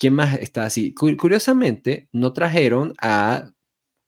[0.00, 0.94] ¿Quién más está así?
[0.94, 3.52] Curiosamente, no trajeron a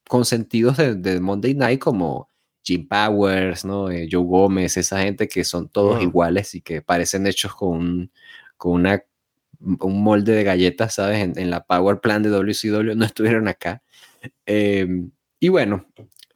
[0.09, 2.31] consentidos de, Monday Night como
[2.65, 3.91] Jim Powers, ¿no?
[3.91, 8.11] Eh, Joe Gómez, esa gente que son todos iguales y que parecen hechos con,
[8.57, 9.05] con una,
[9.61, 11.37] un molde de galletas, ¿sabes?
[11.37, 13.83] En, la Power Plan de WCW no estuvieron acá.
[14.47, 15.11] Em,
[15.41, 15.87] y bueno,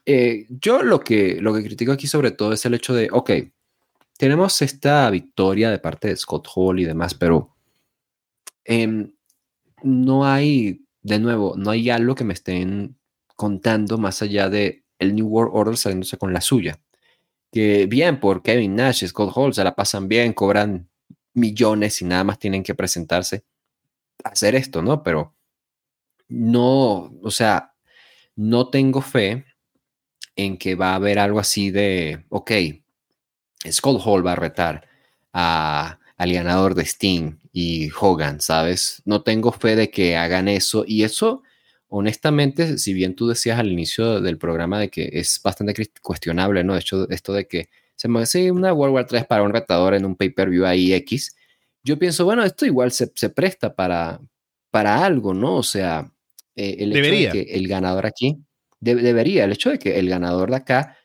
[0.05, 3.31] eh, yo lo que, lo que critico aquí sobre todo es el hecho de, ok,
[4.19, 7.57] tenemos esta victoria de parte de Scott Hall y demás, pero
[8.66, 9.12] eh,
[9.82, 12.98] no hay, de nuevo, no hay algo que me estén
[13.36, 16.81] contando más allá de el New World Order saliéndose con la suya.
[17.53, 20.89] Que bien por Kevin Nash, Scott Hall, se la pasan bien, cobran
[21.35, 23.44] millones y nada más tienen que presentarse
[24.24, 25.03] a hacer esto, ¿no?
[25.03, 25.35] Pero
[26.28, 27.74] no, o sea,
[28.35, 29.44] no tengo fe
[30.35, 32.53] en que va a haber algo así de, ok,
[33.70, 34.86] Skull Hall va a retar
[35.32, 39.01] a, al ganador de Sting y Hogan, ¿sabes?
[39.07, 41.43] No tengo fe de que hagan eso y eso,
[41.89, 45.73] honestamente, si bien tú decías al inicio del programa de que es bastante
[46.03, 46.74] cuestionable, ¿no?
[46.74, 49.95] De hecho, esto de que se me hace una World War 3 para un retador
[49.95, 51.35] en un pay-per-view ahí X,
[51.83, 54.20] yo pienso, bueno, esto igual se, se presta para,
[54.70, 55.55] para algo, ¿no?
[55.55, 56.12] O sea,
[56.57, 58.37] eh, el hecho de que el ganador aquí,
[58.81, 60.99] debería, el hecho de que el ganador de acá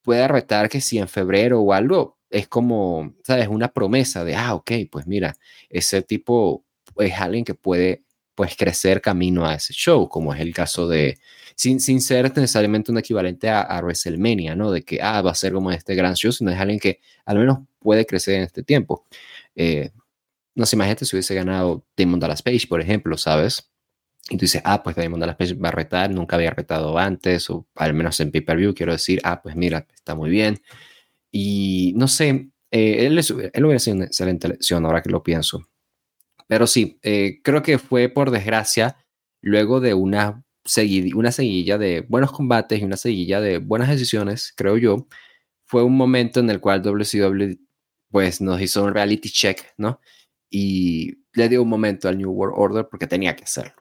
[0.00, 3.48] pueda retar que si en febrero o algo, es como, ¿sabes?
[3.48, 5.36] Una promesa de, ah, ok, pues mira,
[5.68, 6.64] ese tipo
[6.96, 8.04] es alguien que puede
[8.34, 11.18] pues crecer camino a ese show, como es el caso de,
[11.54, 14.70] sin, sin ser necesariamente un equivalente a, WrestleMania, ¿no?
[14.70, 17.38] De que, ah, va a ser como este gran show, sino es alguien que al
[17.38, 19.06] menos puede crecer en este tiempo.
[19.54, 19.90] Eh,
[20.54, 23.70] no sé, imagínate si hubiese ganado Damon Dallas Page, por ejemplo, ¿sabes?
[24.30, 27.50] Y tú dices, ah, pues Damon Dallas Page va a retar, nunca había retado antes,
[27.50, 30.62] o al menos en pay-per-view, quiero decir, ah, pues mira, está muy bien.
[31.30, 35.66] Y no sé, eh, él, él, hubiera sido una excelente elección ahora que lo pienso.
[36.48, 38.96] Pero sí, eh, creo que fue por desgracia,
[39.40, 40.42] luego de una,
[41.14, 45.06] una seguilla de buenos combates y una seguilla de buenas decisiones, creo yo,
[45.64, 47.56] fue un momento en el cual WCW
[48.10, 50.00] pues nos hizo un reality check, ¿no?
[50.50, 53.74] y le dio un momento al New World Order porque tenía que hacerlo.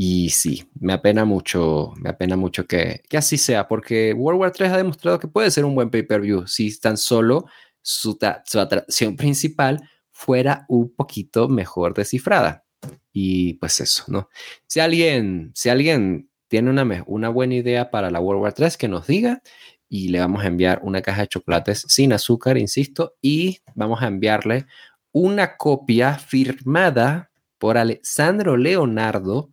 [0.00, 4.52] Y sí, me apena mucho, me apena mucho que, que así sea, porque World War
[4.52, 7.46] 3 ha demostrado que puede ser un buen pay-per-view si tan solo
[7.82, 9.80] su, su atracción principal
[10.12, 12.64] fuera un poquito mejor descifrada.
[13.12, 14.28] Y pues eso, ¿no?
[14.68, 18.86] Si alguien, si alguien tiene una, una buena idea para la World War 3, que
[18.86, 19.42] nos diga
[19.88, 24.06] y le vamos a enviar una caja de chocolates sin azúcar, insisto, y vamos a
[24.06, 24.66] enviarle
[25.10, 29.50] una copia firmada por Alessandro Leonardo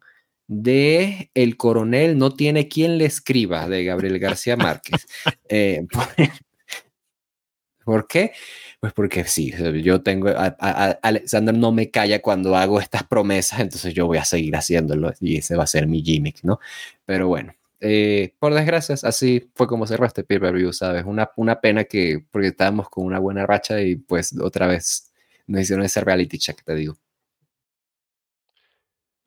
[0.48, 5.08] de El coronel no tiene quien le escriba de Gabriel García Márquez.
[5.50, 5.86] Eh,
[7.86, 8.32] ¿Por qué?
[8.80, 9.54] Pues porque sí,
[9.84, 14.56] yo tengo, Alessandro no me calla cuando hago estas promesas, entonces yo voy a seguir
[14.56, 16.60] haciéndolo y ese va a ser mi gimmick, ¿no?
[17.06, 21.04] Pero bueno, eh, por desgracia, así fue como cerró este pay-per-view, ¿sabes?
[21.06, 25.12] Una, una pena que, porque estábamos con una buena racha y pues otra vez
[25.48, 26.98] no hicieron ese reality check, te digo.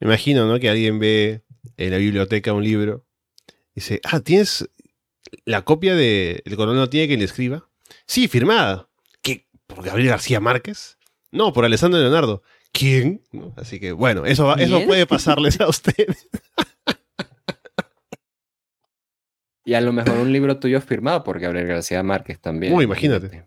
[0.00, 0.60] Me imagino, ¿no?
[0.60, 1.42] Que alguien ve
[1.76, 3.04] en la biblioteca un libro
[3.74, 4.68] y dice, ah, ¿tienes
[5.44, 7.68] la copia de El coronel no tiene quien le escriba?
[8.06, 8.88] Sí, firmada.
[9.22, 9.46] ¿Qué?
[9.66, 10.98] ¿Por Gabriel García Márquez?
[11.30, 12.42] No, por Alessandro Leonardo.
[12.72, 13.22] ¿Quién?
[13.56, 16.28] Así que, bueno, eso, eso puede pasarles a ustedes.
[19.64, 22.72] y a lo mejor un libro tuyo firmado por Gabriel García Márquez también.
[22.72, 23.46] Uy, imagínate.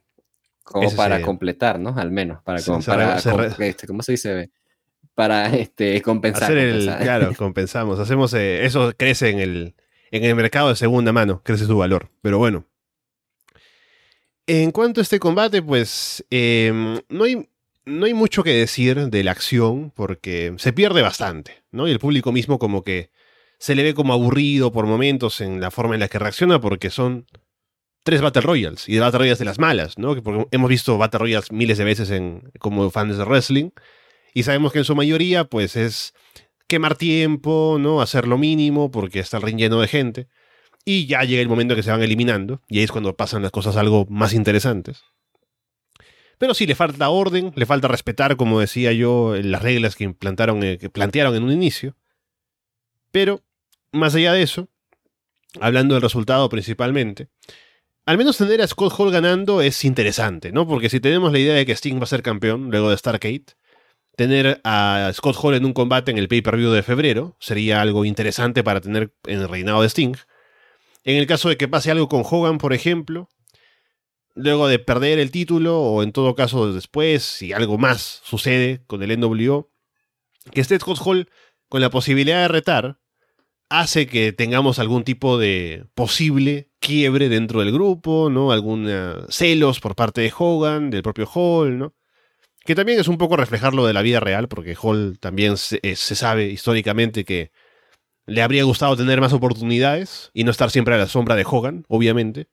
[0.64, 1.96] Como para completar, ¿no?
[1.98, 3.18] Al menos, para, para
[3.60, 4.52] este, ¿cómo se dice?
[5.16, 6.52] Para este, compensar.
[7.02, 8.00] claro, compensamos.
[8.00, 9.76] Hacemos, eh, eso crece en el,
[10.12, 12.10] en el mercado de segunda mano, crece su valor.
[12.22, 12.66] Pero bueno.
[14.48, 17.48] En cuanto a este combate, pues em, no, hay,
[17.86, 21.88] no hay mucho que decir de la acción porque se pierde bastante, ¿no?
[21.88, 23.12] Y el público mismo como que
[23.60, 26.90] se le ve como aburrido por momentos en la forma en la que reacciona porque
[26.90, 27.28] son
[28.04, 30.22] tres Battle Royals y de Battle Royals de las malas, ¿no?
[30.22, 33.70] Porque hemos visto Battle Royals miles de veces en, como fans de wrestling
[34.34, 36.14] y sabemos que en su mayoría pues es
[36.68, 38.02] quemar tiempo, ¿no?
[38.02, 40.28] Hacer lo mínimo porque está el ring lleno de gente
[40.86, 43.52] y ya llega el momento que se van eliminando y ahí es cuando pasan las
[43.52, 45.04] cosas algo más interesantes.
[46.38, 50.64] Pero sí, le falta orden, le falta respetar, como decía yo, las reglas que, implantaron,
[50.64, 51.96] eh, que plantearon en un inicio.
[53.12, 53.44] Pero,
[53.92, 54.68] más allá de eso,
[55.60, 57.28] hablando del resultado principalmente,
[58.08, 60.68] al menos tener a Scott Hall ganando es interesante, ¿no?
[60.68, 63.46] Porque si tenemos la idea de que Sting va a ser campeón luego de Starcade,
[64.16, 68.64] tener a Scott Hall en un combate en el pay-per-view de febrero sería algo interesante
[68.64, 70.16] para tener en el reinado de Sting.
[71.04, 73.30] En el caso de que pase algo con Hogan, por ejemplo,
[74.36, 79.02] luego de perder el título, o en todo caso después, si algo más sucede con
[79.02, 79.72] el NWO,
[80.52, 81.30] que esté Scott Hall
[81.70, 83.00] con la posibilidad de retar,
[83.70, 88.52] hace que tengamos algún tipo de posible quiebre dentro del grupo, ¿no?
[88.52, 88.90] Algún
[89.30, 91.96] celos por parte de Hogan, del propio Hall, ¿no?
[92.64, 95.96] Que también es un poco reflejarlo de la vida real, porque Hall también se, eh,
[95.96, 97.52] sabe históricamente que
[98.28, 101.86] le habría gustado tener más oportunidades y no estar siempre a la sombra de Hogan,
[101.88, 102.50] obviamente.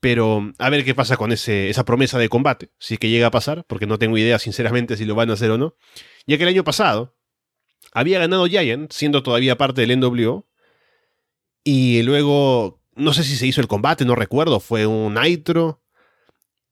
[0.00, 3.26] Pero a ver qué pasa con ese, esa promesa de combate, si es que llega
[3.26, 5.76] a pasar, porque no tengo idea sinceramente si lo van a hacer o no.
[6.26, 7.16] Ya que el año pasado
[7.92, 10.46] había ganado Giant, siendo todavía parte del NWO,
[11.64, 15.79] y luego no sé si se hizo el combate, no recuerdo, fue un Nitro.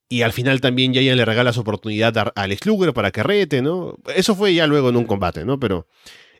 [0.09, 3.61] Y al final también Giant le regala su oportunidad a Alex Luger para que rete,
[3.61, 3.97] ¿no?
[4.15, 5.61] Eso fue ya luego en un combate, ¿no?
[5.61, 5.87] Pero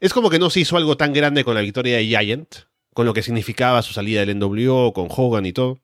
[0.01, 2.55] es como que no se hizo algo tan grande con la victoria de Giant,
[2.95, 5.81] con lo que significaba su salida del NWO, con Hogan y todo.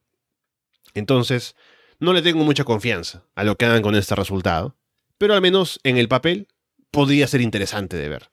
[0.94, 1.54] Entonces,
[1.98, 4.76] no le tengo mucha confianza a lo que hagan con este resultado.
[5.18, 6.48] Pero al menos en el papel
[6.90, 8.30] podría ser interesante de ver.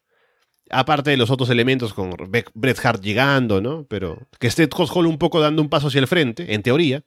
[0.69, 2.15] Aparte de los otros elementos con
[2.53, 3.85] Bret Hart llegando, ¿no?
[3.89, 7.03] Pero que esté Hall un poco dando un paso hacia el frente, en teoría,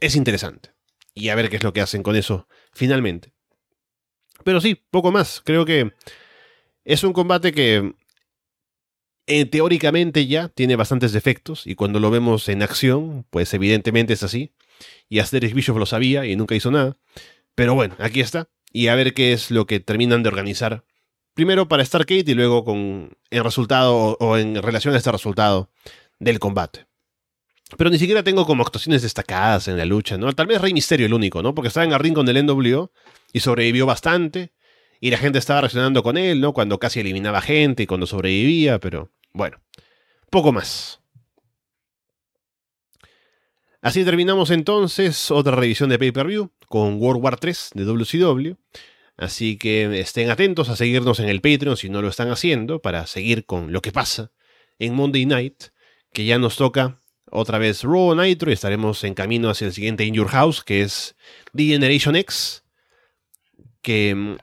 [0.00, 0.75] es interesante.
[1.16, 3.32] Y a ver qué es lo que hacen con eso finalmente.
[4.44, 5.42] Pero sí, poco más.
[5.44, 5.92] Creo que
[6.84, 7.94] es un combate que
[9.26, 14.22] eh, teóricamente ya tiene bastantes defectos y cuando lo vemos en acción, pues evidentemente es
[14.22, 14.52] así.
[15.08, 16.96] Y Asterix Bischoff lo sabía y nunca hizo nada.
[17.56, 18.48] Pero bueno, aquí está.
[18.70, 20.84] Y a ver qué es lo que terminan de organizar
[21.36, 25.70] primero para Stargate y luego con el resultado o, en relación a este resultado
[26.18, 26.85] del combate.
[27.76, 30.32] Pero ni siquiera tengo como actuaciones destacadas en la lucha, ¿no?
[30.32, 31.54] Tal vez Rey Misterio el único, ¿no?
[31.54, 32.92] Porque estaba en el ring con el NWO
[33.32, 34.52] y sobrevivió bastante.
[35.00, 36.52] Y la gente estaba reaccionando con él, ¿no?
[36.52, 39.60] Cuando casi eliminaba gente y cuando sobrevivía, pero bueno,
[40.30, 41.00] poco más.
[43.82, 48.54] Así terminamos entonces otra revisión de pay-per-view con World War 3 de WCW.
[49.16, 53.06] Así que estén atentos a seguirnos en el Patreon si no lo están haciendo, para
[53.06, 54.30] seguir con lo que pasa
[54.78, 55.64] en Monday Night,
[56.12, 57.00] que ya nos toca
[57.36, 60.80] otra vez Raw Nitro y estaremos en camino hacia el siguiente In Your House, que
[60.80, 61.16] es
[61.54, 62.64] The Generation X.
[63.82, 64.36] Que, mm,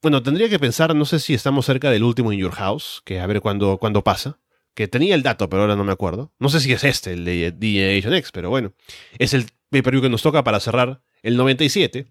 [0.00, 3.20] bueno, tendría que pensar, no sé si estamos cerca del último In Your House, que
[3.20, 4.38] a ver cuándo, pasa.
[4.74, 6.32] Que tenía el dato, pero ahora no me acuerdo.
[6.38, 8.72] No sé si es este, el de The Generation X, pero bueno.
[9.18, 12.06] Es el pay-per-view que nos toca para cerrar el 97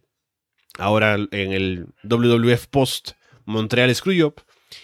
[0.78, 3.12] ahora en el WWF Post
[3.46, 4.36] Montreal Screwjob,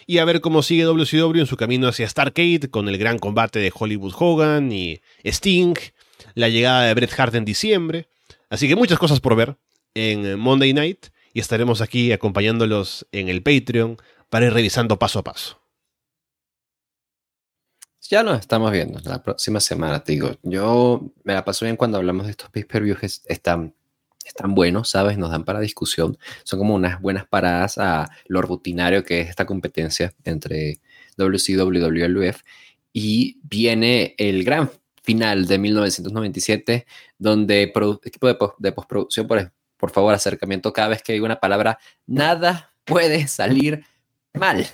[0.06, 3.60] y a ver cómo sigue WCW en su camino hacia Starcade con el gran combate
[3.60, 5.76] de Hollywood Hogan y Sting,
[6.34, 8.08] la llegada de Bret Hart en diciembre.
[8.50, 9.58] Así que muchas cosas por ver
[9.94, 13.98] en Monday Night y estaremos aquí acompañándolos en el Patreon
[14.30, 15.62] para ir revisando paso a paso.
[18.10, 20.32] Ya nos estamos viendo la próxima semana, te digo.
[20.44, 23.74] Yo me la paso bien cuando hablamos de estos pay-per-views están
[24.26, 25.18] están buenos, ¿sabes?
[25.18, 26.18] Nos dan para discusión.
[26.44, 30.80] Son como unas buenas paradas a lo rutinario que es esta competencia entre
[31.18, 32.42] WCW y WWF.
[32.94, 34.70] Y viene el gran
[35.04, 36.86] final de 1997,
[37.18, 41.78] donde equipo de, postproducción, por, por favor, acercamiento cada vez que digo una palabra,
[42.08, 43.86] nada puede salir
[44.34, 44.66] mal.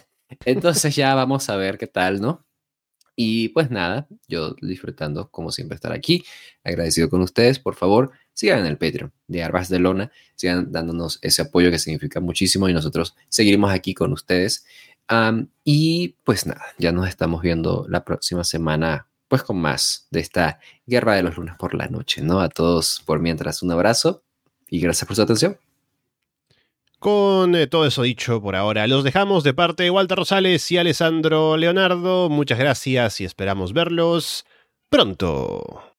[0.46, 2.46] Entonces ya vamos a ver qué tal, ¿no?
[3.16, 6.24] Y pues nada, yo disfrutando como siempre estar aquí,
[6.64, 11.20] agradecido con ustedes, por favor, sigan en el Patreon de Arbas de Lona, sigan dándonos
[11.22, 14.66] ese apoyo que significa muchísimo y nosotros seguiremos aquí con ustedes.
[15.64, 20.60] y pues nada, ya nos estamos viendo la próxima semana, pues con más de esta
[20.86, 22.42] guerra de los lunes por la noche, ¿no?
[22.42, 24.24] A todos por mientras un abrazo
[24.70, 25.58] y gracias por su atención.
[27.02, 30.78] Con eh, todo eso dicho por ahora, los dejamos de parte de Walter Rosales y
[30.78, 32.30] Alessandro Leonardo.
[32.30, 34.46] Muchas gracias y esperamos verlos
[34.88, 35.91] pronto.